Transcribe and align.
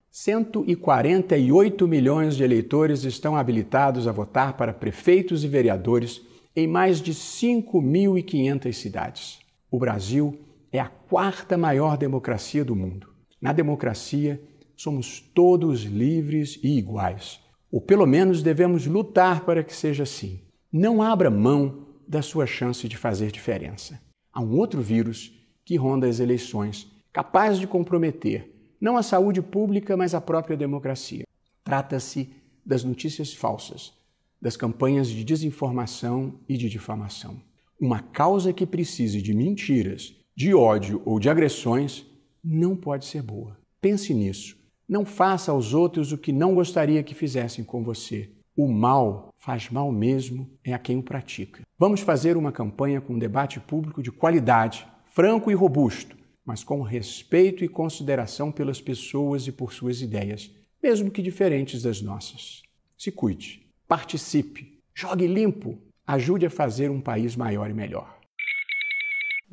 148 0.08 1.88
milhões 1.88 2.36
de 2.36 2.44
eleitores 2.44 3.02
estão 3.02 3.36
habilitados 3.36 4.06
a 4.06 4.12
votar 4.12 4.56
para 4.56 4.72
prefeitos 4.72 5.42
e 5.42 5.48
vereadores 5.48 6.22
em 6.54 6.68
mais 6.68 7.00
de 7.00 7.12
5.500 7.12 8.72
cidades. 8.72 9.40
O 9.68 9.80
Brasil 9.80 10.38
é 10.70 10.78
a 10.78 10.86
quarta 10.86 11.58
maior 11.58 11.96
democracia 11.96 12.64
do 12.64 12.76
mundo. 12.76 13.10
Na 13.42 13.52
democracia, 13.52 14.40
somos 14.76 15.20
todos 15.20 15.82
livres 15.82 16.60
e 16.62 16.78
iguais. 16.78 17.40
Ou 17.72 17.80
pelo 17.80 18.06
menos 18.06 18.42
devemos 18.42 18.86
lutar 18.86 19.44
para 19.44 19.64
que 19.64 19.74
seja 19.74 20.04
assim. 20.04 20.40
Não 20.72 21.02
abra 21.02 21.28
mão 21.28 21.88
da 22.06 22.22
sua 22.22 22.46
chance 22.46 22.88
de 22.88 22.96
fazer 22.96 23.32
diferença. 23.32 24.00
Há 24.32 24.40
um 24.40 24.56
outro 24.56 24.80
vírus 24.80 25.32
que 25.64 25.76
ronda 25.76 26.06
as 26.06 26.20
eleições, 26.20 26.88
capaz 27.12 27.58
de 27.58 27.66
comprometer 27.66 28.52
não 28.82 28.96
a 28.96 29.02
saúde 29.04 29.40
pública, 29.40 29.96
mas 29.96 30.12
a 30.12 30.20
própria 30.20 30.56
democracia. 30.56 31.24
Trata-se 31.62 32.30
das 32.66 32.82
notícias 32.82 33.32
falsas, 33.32 33.92
das 34.40 34.56
campanhas 34.56 35.06
de 35.06 35.22
desinformação 35.22 36.34
e 36.48 36.56
de 36.56 36.68
difamação. 36.68 37.40
Uma 37.80 38.00
causa 38.00 38.52
que 38.52 38.66
precise 38.66 39.22
de 39.22 39.32
mentiras, 39.32 40.16
de 40.34 40.52
ódio 40.52 41.00
ou 41.04 41.20
de 41.20 41.30
agressões 41.30 42.04
não 42.42 42.76
pode 42.76 43.04
ser 43.04 43.22
boa. 43.22 43.58
Pense 43.80 44.12
nisso. 44.12 44.56
Não 44.88 45.04
faça 45.04 45.52
aos 45.52 45.74
outros 45.74 46.12
o 46.12 46.18
que 46.18 46.32
não 46.32 46.54
gostaria 46.54 47.02
que 47.02 47.14
fizessem 47.14 47.64
com 47.64 47.82
você. 47.82 48.30
O 48.56 48.70
mal 48.70 49.32
faz 49.38 49.70
mal 49.70 49.90
mesmo 49.90 50.50
é 50.62 50.72
a 50.74 50.78
quem 50.78 50.98
o 50.98 51.02
pratica. 51.02 51.62
Vamos 51.78 52.00
fazer 52.00 52.36
uma 52.36 52.52
campanha 52.52 53.00
com 53.00 53.14
um 53.14 53.18
debate 53.18 53.58
público 53.60 54.02
de 54.02 54.12
qualidade, 54.12 54.86
franco 55.10 55.50
e 55.50 55.54
robusto 55.54 56.16
mas 56.44 56.64
com 56.64 56.82
respeito 56.82 57.64
e 57.64 57.68
consideração 57.68 58.50
pelas 58.50 58.80
pessoas 58.80 59.46
e 59.46 59.52
por 59.52 59.72
suas 59.72 60.00
ideias, 60.00 60.50
mesmo 60.82 61.10
que 61.10 61.22
diferentes 61.22 61.82
das 61.82 62.00
nossas. 62.00 62.62
Se 62.98 63.10
cuide, 63.12 63.66
participe, 63.86 64.78
jogue 64.94 65.26
limpo, 65.26 65.78
ajude 66.06 66.46
a 66.46 66.50
fazer 66.50 66.90
um 66.90 67.00
país 67.00 67.36
maior 67.36 67.70
e 67.70 67.74
melhor. 67.74 68.18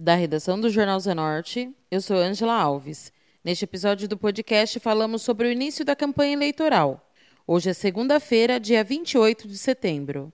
Da 0.02 0.16
redação 0.16 0.58
do 0.58 0.70
Jornal 0.70 0.98
Zenorte, 0.98 1.76
eu 1.92 2.00
sou 2.00 2.16
Angela 2.16 2.54
Alves. 2.54 3.12
Neste 3.44 3.66
episódio 3.66 4.08
do 4.08 4.18
podcast 4.18 4.80
falamos 4.80 5.22
sobre 5.24 5.46
o 5.46 5.52
início 5.52 5.84
da 5.84 5.94
campanha 5.94 6.32
eleitoral. 6.32 7.06
Hoje 7.46 7.72
é 7.72 7.74
segunda-feira, 7.74 8.62
dia 8.62 8.82
28 8.82 9.46
de 9.46 9.58
setembro. 9.58 10.32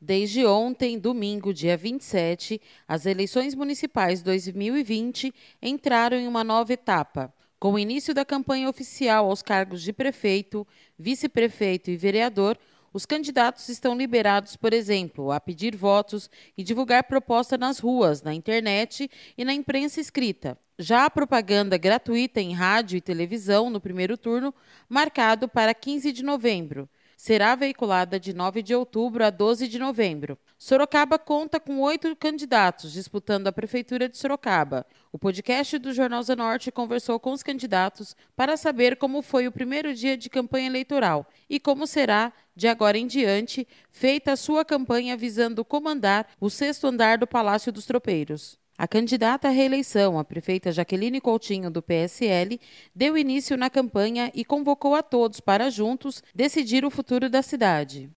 Desde 0.00 0.46
ontem, 0.46 0.96
domingo, 0.96 1.52
dia 1.52 1.76
27, 1.76 2.60
as 2.86 3.04
eleições 3.04 3.56
municipais 3.56 4.22
2020 4.22 5.34
entraram 5.60 6.18
em 6.18 6.28
uma 6.28 6.44
nova 6.44 6.72
etapa. 6.72 7.34
Com 7.58 7.72
o 7.72 7.78
início 7.80 8.14
da 8.14 8.24
campanha 8.24 8.70
oficial 8.70 9.28
aos 9.28 9.42
cargos 9.42 9.82
de 9.82 9.92
prefeito, 9.92 10.64
vice-prefeito 10.96 11.90
e 11.90 11.96
vereador, 11.96 12.56
os 12.92 13.06
candidatos 13.06 13.68
estão 13.68 13.96
liberados, 13.96 14.56
por 14.56 14.72
exemplo, 14.72 15.30
a 15.30 15.40
pedir 15.40 15.76
votos 15.76 16.30
e 16.56 16.62
divulgar 16.62 17.04
proposta 17.04 17.58
nas 17.58 17.78
ruas, 17.78 18.22
na 18.22 18.34
internet 18.34 19.10
e 19.36 19.44
na 19.44 19.52
imprensa 19.52 20.00
escrita. 20.00 20.58
Já 20.78 21.04
a 21.04 21.10
propaganda 21.10 21.76
gratuita 21.76 22.40
em 22.40 22.52
rádio 22.52 22.96
e 22.96 23.00
televisão 23.00 23.68
no 23.68 23.80
primeiro 23.80 24.16
turno, 24.16 24.54
marcado 24.88 25.48
para 25.48 25.74
15 25.74 26.12
de 26.12 26.22
novembro 26.22 26.88
será 27.18 27.56
veiculada 27.56 28.18
de 28.20 28.32
9 28.32 28.62
de 28.62 28.72
outubro 28.76 29.24
a 29.24 29.28
12 29.28 29.66
de 29.66 29.76
novembro. 29.76 30.38
Sorocaba 30.56 31.18
conta 31.18 31.58
com 31.58 31.80
oito 31.80 32.14
candidatos 32.14 32.92
disputando 32.92 33.48
a 33.48 33.52
Prefeitura 33.52 34.08
de 34.08 34.16
Sorocaba. 34.16 34.86
O 35.10 35.18
podcast 35.18 35.76
do 35.78 35.92
Jornal 35.92 36.22
Zenorte 36.22 36.70
conversou 36.70 37.18
com 37.18 37.32
os 37.32 37.42
candidatos 37.42 38.14
para 38.36 38.56
saber 38.56 38.96
como 38.96 39.20
foi 39.20 39.48
o 39.48 39.52
primeiro 39.52 39.92
dia 39.92 40.16
de 40.16 40.30
campanha 40.30 40.68
eleitoral 40.68 41.26
e 41.50 41.58
como 41.58 41.88
será, 41.88 42.32
de 42.54 42.68
agora 42.68 42.96
em 42.96 43.06
diante, 43.08 43.66
feita 43.90 44.32
a 44.32 44.36
sua 44.36 44.64
campanha 44.64 45.16
visando 45.16 45.64
comandar 45.64 46.24
o 46.40 46.48
sexto 46.48 46.86
andar 46.86 47.18
do 47.18 47.26
Palácio 47.26 47.72
dos 47.72 47.84
Tropeiros. 47.84 48.56
A 48.78 48.86
candidata 48.86 49.48
à 49.48 49.50
reeleição, 49.50 50.20
a 50.20 50.24
prefeita 50.24 50.70
Jaqueline 50.70 51.20
Coutinho, 51.20 51.68
do 51.68 51.82
PSL, 51.82 52.60
deu 52.94 53.18
início 53.18 53.56
na 53.56 53.68
campanha 53.68 54.30
e 54.32 54.44
convocou 54.44 54.94
a 54.94 55.02
todos 55.02 55.40
para 55.40 55.68
juntos 55.68 56.22
decidir 56.32 56.84
o 56.84 56.90
futuro 56.90 57.28
da 57.28 57.42
cidade. 57.42 58.08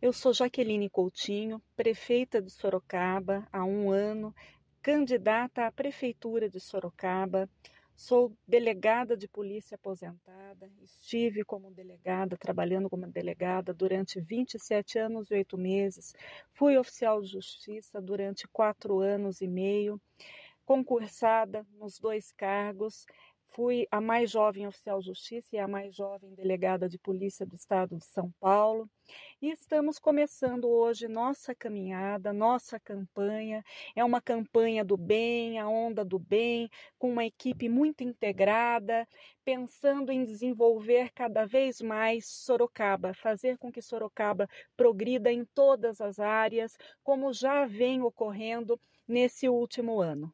Eu 0.00 0.14
sou 0.14 0.32
Jaqueline 0.32 0.88
Coutinho, 0.88 1.60
prefeita 1.76 2.40
de 2.40 2.50
Sorocaba 2.50 3.46
há 3.52 3.66
um 3.66 3.90
ano, 3.90 4.34
candidata 4.80 5.66
à 5.66 5.70
prefeitura 5.70 6.48
de 6.48 6.58
Sorocaba. 6.58 7.46
Sou 7.96 8.36
delegada 8.46 9.16
de 9.16 9.26
polícia 9.26 9.74
aposentada, 9.74 10.70
estive 10.82 11.42
como 11.42 11.70
delegada, 11.70 12.36
trabalhando 12.36 12.90
como 12.90 13.06
delegada 13.06 13.72
durante 13.72 14.20
27 14.20 14.98
anos 14.98 15.30
e 15.30 15.34
8 15.34 15.56
meses, 15.56 16.12
fui 16.52 16.76
oficial 16.76 17.22
de 17.22 17.28
justiça 17.28 17.98
durante 17.98 18.46
quatro 18.48 19.00
anos 19.00 19.40
e 19.40 19.48
meio, 19.48 19.98
concursada 20.66 21.66
nos 21.72 21.98
dois 21.98 22.30
cargos, 22.32 23.06
Fui 23.56 23.88
a 23.90 24.02
mais 24.02 24.30
jovem 24.30 24.66
oficial 24.66 25.00
de 25.00 25.06
justiça 25.06 25.56
e 25.56 25.58
a 25.58 25.66
mais 25.66 25.96
jovem 25.96 26.34
delegada 26.34 26.90
de 26.90 26.98
polícia 26.98 27.46
do 27.46 27.56
estado 27.56 27.96
de 27.96 28.04
São 28.04 28.30
Paulo. 28.38 28.86
E 29.40 29.50
estamos 29.50 29.98
começando 29.98 30.68
hoje 30.68 31.08
nossa 31.08 31.54
caminhada, 31.54 32.34
nossa 32.34 32.78
campanha. 32.78 33.64
É 33.94 34.04
uma 34.04 34.20
campanha 34.20 34.84
do 34.84 34.98
bem, 34.98 35.58
a 35.58 35.66
onda 35.66 36.04
do 36.04 36.18
bem, 36.18 36.68
com 36.98 37.10
uma 37.10 37.24
equipe 37.24 37.66
muito 37.66 38.04
integrada, 38.04 39.08
pensando 39.42 40.12
em 40.12 40.22
desenvolver 40.22 41.10
cada 41.14 41.46
vez 41.46 41.80
mais 41.80 42.26
Sorocaba, 42.26 43.14
fazer 43.14 43.56
com 43.56 43.72
que 43.72 43.80
Sorocaba 43.80 44.46
progrida 44.76 45.32
em 45.32 45.46
todas 45.46 46.02
as 46.02 46.20
áreas, 46.20 46.76
como 47.02 47.32
já 47.32 47.64
vem 47.64 48.02
ocorrendo 48.02 48.78
nesse 49.08 49.48
último 49.48 50.02
ano. 50.02 50.30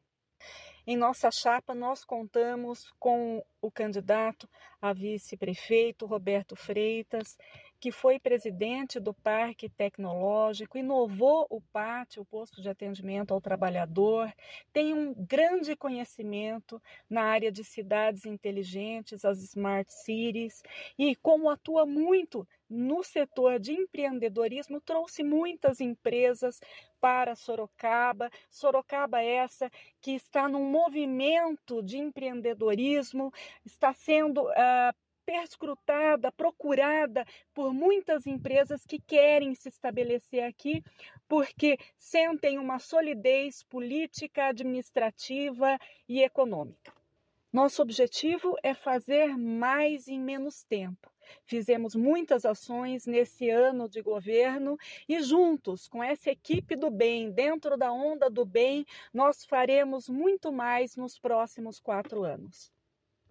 Em 0.85 0.97
nossa 0.97 1.31
chapa, 1.31 1.73
nós 1.73 2.03
contamos 2.03 2.91
com 2.99 3.41
o 3.61 3.71
candidato 3.71 4.49
a 4.81 4.91
vice-prefeito, 4.91 6.05
Roberto 6.05 6.57
Freitas, 6.57 7.37
que 7.79 7.89
foi 7.89 8.19
presidente 8.19 8.99
do 8.99 9.13
Parque 9.13 9.69
Tecnológico, 9.69 10.77
inovou 10.77 11.47
o 11.49 11.61
pátio, 11.61 12.21
o 12.21 12.25
posto 12.25 12.61
de 12.61 12.67
atendimento 12.67 13.33
ao 13.33 13.39
trabalhador, 13.39 14.29
tem 14.73 14.93
um 14.93 15.13
grande 15.13 15.73
conhecimento 15.73 16.81
na 17.09 17.23
área 17.23 17.49
de 17.49 17.63
cidades 17.63 18.25
inteligentes, 18.25 19.23
as 19.23 19.41
smart 19.41 19.89
cities, 19.89 20.61
e 20.99 21.15
como 21.15 21.49
atua 21.49 21.85
muito 21.85 22.45
no 22.69 23.03
setor 23.03 23.59
de 23.59 23.71
empreendedorismo, 23.71 24.81
trouxe 24.81 25.23
muitas 25.23 25.79
empresas 25.79 26.59
para 27.03 27.35
Sorocaba. 27.35 28.31
Sorocaba 28.49 29.21
essa 29.21 29.69
que 29.99 30.11
está 30.11 30.47
num 30.47 30.63
movimento 30.71 31.83
de 31.83 31.97
empreendedorismo, 31.97 33.29
está 33.65 33.91
sendo 33.91 34.43
uh, 34.43 34.95
perscrutada, 35.25 36.31
procurada 36.31 37.25
por 37.53 37.73
muitas 37.73 38.25
empresas 38.25 38.85
que 38.85 39.01
querem 39.01 39.53
se 39.53 39.67
estabelecer 39.67 40.45
aqui 40.45 40.81
porque 41.27 41.77
sentem 41.97 42.57
uma 42.57 42.79
solidez 42.79 43.63
política, 43.63 44.45
administrativa 44.45 45.77
e 46.07 46.23
econômica. 46.23 46.93
Nosso 47.51 47.81
objetivo 47.81 48.55
é 48.63 48.73
fazer 48.73 49.37
mais 49.37 50.07
em 50.07 50.21
menos 50.21 50.63
tempo. 50.63 51.12
Fizemos 51.45 51.95
muitas 51.95 52.45
ações 52.45 53.05
nesse 53.05 53.49
ano 53.49 53.87
de 53.87 54.01
governo 54.01 54.77
e, 55.07 55.21
juntos 55.21 55.87
com 55.87 56.03
essa 56.03 56.29
equipe 56.29 56.75
do 56.75 56.89
bem, 56.89 57.31
dentro 57.31 57.77
da 57.77 57.91
onda 57.91 58.29
do 58.29 58.45
bem, 58.45 58.85
nós 59.13 59.45
faremos 59.45 60.09
muito 60.09 60.51
mais 60.51 60.95
nos 60.95 61.19
próximos 61.19 61.79
quatro 61.79 62.23
anos. 62.23 62.71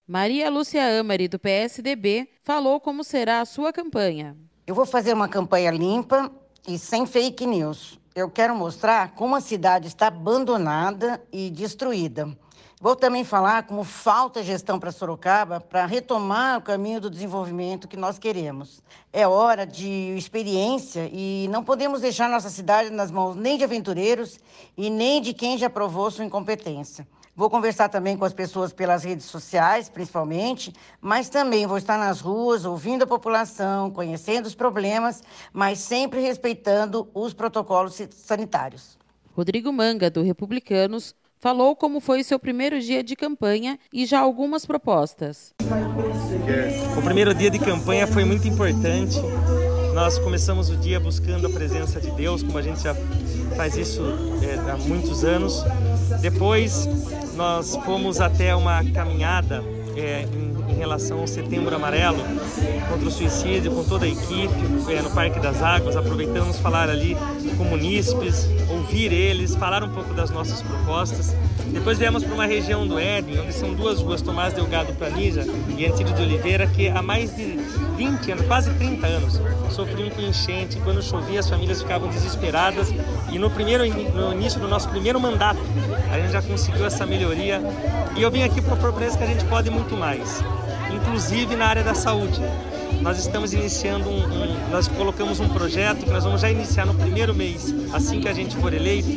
Maria 0.07 0.51
Lúcia 0.51 0.99
Amari, 0.99 1.29
do 1.29 1.39
PSDB, 1.39 2.29
falou 2.43 2.81
como 2.81 3.05
será 3.05 3.41
a 3.41 3.45
sua 3.45 3.73
campanha. 3.73 4.37
Eu 4.67 4.75
vou 4.75 4.85
fazer 4.85 5.13
uma 5.13 5.29
campanha 5.29 5.71
limpa 5.71 6.31
e 6.67 6.79
sem 6.79 7.07
fake 7.07 7.47
news. 7.47 7.99
Eu 8.15 8.31
quero 8.31 8.55
mostrar 8.55 9.15
como 9.15 9.35
a 9.35 9.41
cidade 9.41 9.89
está 9.89 10.09
abandonada 10.09 11.23
e 11.33 11.51
destruída. 11.51 12.37
Vou 12.83 12.97
também 12.97 13.23
falar 13.23 13.63
como 13.63 13.85
falta 13.85 14.43
gestão 14.43 14.77
para 14.77 14.91
Sorocaba 14.91 15.61
para 15.61 15.87
retomar 15.87 16.59
o 16.59 16.63
caminho 16.63 17.01
do 17.01 17.09
desenvolvimento 17.09 17.87
que 17.87 17.97
nós 17.97 18.19
queremos. 18.19 18.83
É 19.13 19.25
hora 19.25 19.65
de 19.65 19.87
experiência 20.17 21.09
e 21.13 21.47
não 21.49 21.63
podemos 21.63 22.01
deixar 22.01 22.29
nossa 22.29 22.51
cidade 22.51 22.91
nas 22.91 23.09
mãos 23.09 23.37
nem 23.37 23.57
de 23.57 23.63
aventureiros 23.63 24.41
e 24.77 24.91
nem 24.91 25.23
de 25.23 25.33
quem 25.33 25.57
já 25.57 25.71
provou 25.71 26.11
sua 26.11 26.25
incompetência. 26.25 27.07
Vou 27.37 27.49
conversar 27.49 27.89
também 27.89 28.17
com 28.17 28.25
as 28.25 28.33
pessoas 28.33 28.73
pelas 28.73 29.05
redes 29.05 29.27
sociais, 29.27 29.89
principalmente, 29.89 30.73
mas 31.01 31.29
também 31.29 31.69
vou 31.69 31.79
estar 31.79 31.97
nas 31.97 32.21
ruas, 32.21 32.65
ouvindo 32.65 33.05
a 33.05 33.07
população, 33.07 33.93
conhecendo 33.93 34.47
os 34.47 34.57
problemas, 34.57 35.23
mas 35.53 35.79
sempre 35.79 36.21
respeitando 36.21 37.09
os 37.15 37.33
protocolos 37.33 38.03
sanitários. 38.11 38.99
Rodrigo 39.37 39.73
Manga, 39.73 40.11
do 40.11 40.21
Republicanos, 40.21 41.15
falou 41.43 41.75
como 41.75 41.99
foi 41.99 42.23
seu 42.23 42.39
primeiro 42.39 42.81
dia 42.81 43.03
de 43.03 43.17
campanha 43.17 43.77
e 43.93 44.07
já 44.07 44.21
algumas 44.21 44.65
propostas. 44.65 45.53
O 46.97 47.03
primeiro 47.03 47.35
dia 47.35 47.51
de 47.51 47.59
campanha 47.59 48.07
foi 48.07 48.25
muito 48.25 48.47
importante. 48.47 49.17
Nós 49.93 50.19
começamos 50.19 50.71
o 50.71 50.77
dia 50.77 51.01
buscando 51.01 51.49
a 51.49 51.51
presença 51.51 52.01
de 52.01 52.13
Deus, 52.13 52.45
como 52.45 52.57
a 52.57 52.63
gente 52.63 52.81
já 52.81 52.95
faz 53.57 53.77
isso 53.77 54.03
é, 54.41 54.71
há 54.71 54.77
muitos 54.77 55.25
anos. 55.25 55.65
Depois, 56.21 56.87
nós 57.35 57.75
fomos 57.85 58.21
até 58.21 58.55
uma 58.55 58.85
caminhada 58.93 59.65
é, 59.97 60.23
em, 60.23 60.52
em, 60.73 60.79
relação 60.79 61.21
ao 61.21 61.27
Setembro 61.27 61.75
Amarelo 61.75 62.23
contra 62.89 63.09
o 63.09 63.11
suicídio, 63.11 63.73
com 63.73 63.85
toda 63.85 64.05
a 64.05 64.09
equipe 64.09 64.55
é, 64.89 65.03
no 65.03 65.11
Parque 65.11 65.39
das 65.41 65.63
Águas. 65.63 65.97
Aproveitamos 65.97 66.59
falar 66.59 66.89
ali 66.89 67.17
com 67.57 67.65
munícipes, 67.65 68.49
ouvir 68.69 69.13
eles, 69.13 69.55
falar 69.55 69.83
um 69.83 69.91
pouco 69.91 70.15
das 70.15 70.31
nossas 70.31 70.63
propostas. 70.63 71.35
Depois 71.69 71.99
viemos 71.99 72.23
para 72.25 72.35
uma 72.35 72.47
região 72.47 72.87
do 72.87 72.99
Éden, 72.99 73.41
onde 73.41 73.53
são 73.53 73.73
duas 73.73 74.01
ruas, 74.01 74.21
Tomás 74.21 74.53
Delgado 74.53 74.93
Planija 74.95 75.45
e 75.77 75.87
Antílio 75.87 76.15
de 76.15 76.23
Oliveira, 76.23 76.67
que 76.67 76.89
há 76.89 77.01
mais 77.01 77.35
de 77.35 77.59
20 77.97 78.33
anos, 78.33 78.47
quase 78.47 78.71
30 78.75 79.07
anos, 79.07 79.41
sofriam 79.71 80.11
com 80.11 80.21
enchente. 80.21 80.79
Quando 80.81 81.03
chovia, 81.03 81.41
as 81.41 81.49
famílias 81.49 81.81
ficavam 81.81 82.09
desesperadas. 82.09 82.93
E 83.31 83.39
no, 83.39 83.51
primeiro, 83.51 83.85
no 83.87 84.33
início 84.33 84.61
do 84.61 84.69
nosso 84.69 84.89
primeiro 84.89 85.21
mandato, 85.21 85.61
a 86.11 86.19
gente 86.19 86.33
já 86.33 86.43
conseguiu 86.43 86.85
essa 86.85 87.07
melhoria. 87.07 87.61
E 88.17 88.23
eu 88.23 88.31
vim 88.31 88.43
aqui 88.43 88.61
propor 88.61 88.93
para 88.93 89.05
eles 89.05 89.17
que 89.17 89.23
a 89.25 89.27
gente 89.27 89.45
pode 89.47 89.71
muito 89.71 89.97
mais, 89.97 90.43
inclusive 90.95 91.57
na 91.57 91.67
área 91.67 91.83
da 91.83 91.95
saúde 91.95 92.41
nós 93.03 93.19
estamos 93.19 93.53
iniciando 93.53 94.09
um, 94.09 94.25
um, 94.25 94.71
nós 94.71 94.87
colocamos 94.87 95.41
um 95.41 95.49
projeto 95.49 96.05
que 96.05 96.11
nós 96.11 96.23
vamos 96.23 96.41
já 96.41 96.49
iniciar 96.49 96.87
no 96.87 96.95
primeiro 96.95 97.35
mês, 97.35 97.75
assim 97.93 98.21
que 98.21 98.29
a 98.29 98.33
gente 98.33 98.57
for 98.57 98.73
eleito, 98.73 99.09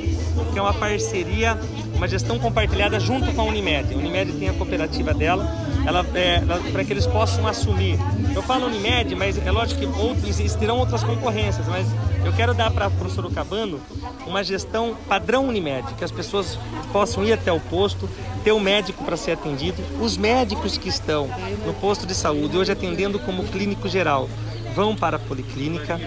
que 0.52 0.58
é 0.58 0.62
uma 0.62 0.74
parceria, 0.74 1.58
uma 1.94 2.08
gestão 2.08 2.40
compartilhada 2.40 3.00
junto 3.00 3.32
com 3.34 3.42
a 3.42 3.44
Unimed. 3.44 3.94
A 3.94 3.98
Unimed 3.98 4.34
tem 4.34 4.50
a 4.50 4.54
cooperativa 4.54 5.14
dela, 5.14 5.48
ela, 5.86 6.04
é, 6.16 6.42
para 6.72 6.84
que 6.84 6.92
eles 6.92 7.06
possam 7.06 7.48
assumir. 7.48 8.00
Eu 8.34 8.42
falo 8.42 8.66
Unimed, 8.66 9.14
mas 9.16 9.38
é 9.38 9.52
lógico 9.52 9.82
que 9.82 9.86
outros, 9.86 10.40
existirão 10.40 10.80
outras 10.80 11.04
concorrências, 11.04 11.68
mas 11.68 11.86
eu 12.26 12.34
quero 12.34 12.56
dar 12.56 12.72
para 12.72 12.88
o 12.88 13.10
Sorocabano 13.10 13.80
uma 14.26 14.44
gestão 14.44 14.96
padrão 15.08 15.48
Unimed, 15.48 15.94
que 15.94 16.04
as 16.04 16.12
pessoas 16.12 16.58
possam 16.92 17.24
ir 17.24 17.34
até 17.34 17.52
o 17.52 17.60
posto, 17.60 18.10
ter 18.46 18.52
um 18.52 18.60
médico 18.60 19.04
para 19.04 19.18
ser 19.18 19.32
atendido. 19.32 19.84
Os 20.00 20.16
médicos 20.16 20.78
que 20.78 20.88
estão 20.88 21.28
no 21.66 21.74
posto 21.74 22.06
de 22.06 22.14
saúde, 22.14 22.56
hoje 22.56 22.72
atendendo 22.72 23.18
como 23.18 23.44
clínico 23.44 23.90
geral, 23.90 24.30
vão 24.76 24.96
para 24.96 25.18
a 25.18 25.20
policlínica 25.20 26.00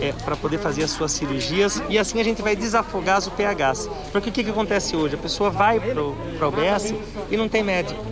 é, 0.00 0.12
para 0.24 0.34
poder 0.34 0.58
fazer 0.58 0.82
as 0.82 0.92
suas 0.92 1.12
cirurgias 1.12 1.82
e 1.90 1.98
assim 1.98 2.18
a 2.20 2.24
gente 2.24 2.40
vai 2.40 2.56
desafogar 2.56 3.18
as 3.18 3.26
UPHs. 3.26 3.90
Porque 4.10 4.30
o 4.30 4.32
que, 4.32 4.42
que 4.42 4.50
acontece 4.50 4.96
hoje? 4.96 5.14
A 5.14 5.18
pessoa 5.18 5.50
vai 5.50 5.78
para 5.78 6.02
o 6.02 6.16
UBS 6.48 6.94
e 7.30 7.36
não 7.36 7.50
tem 7.50 7.62
médico. 7.62 8.02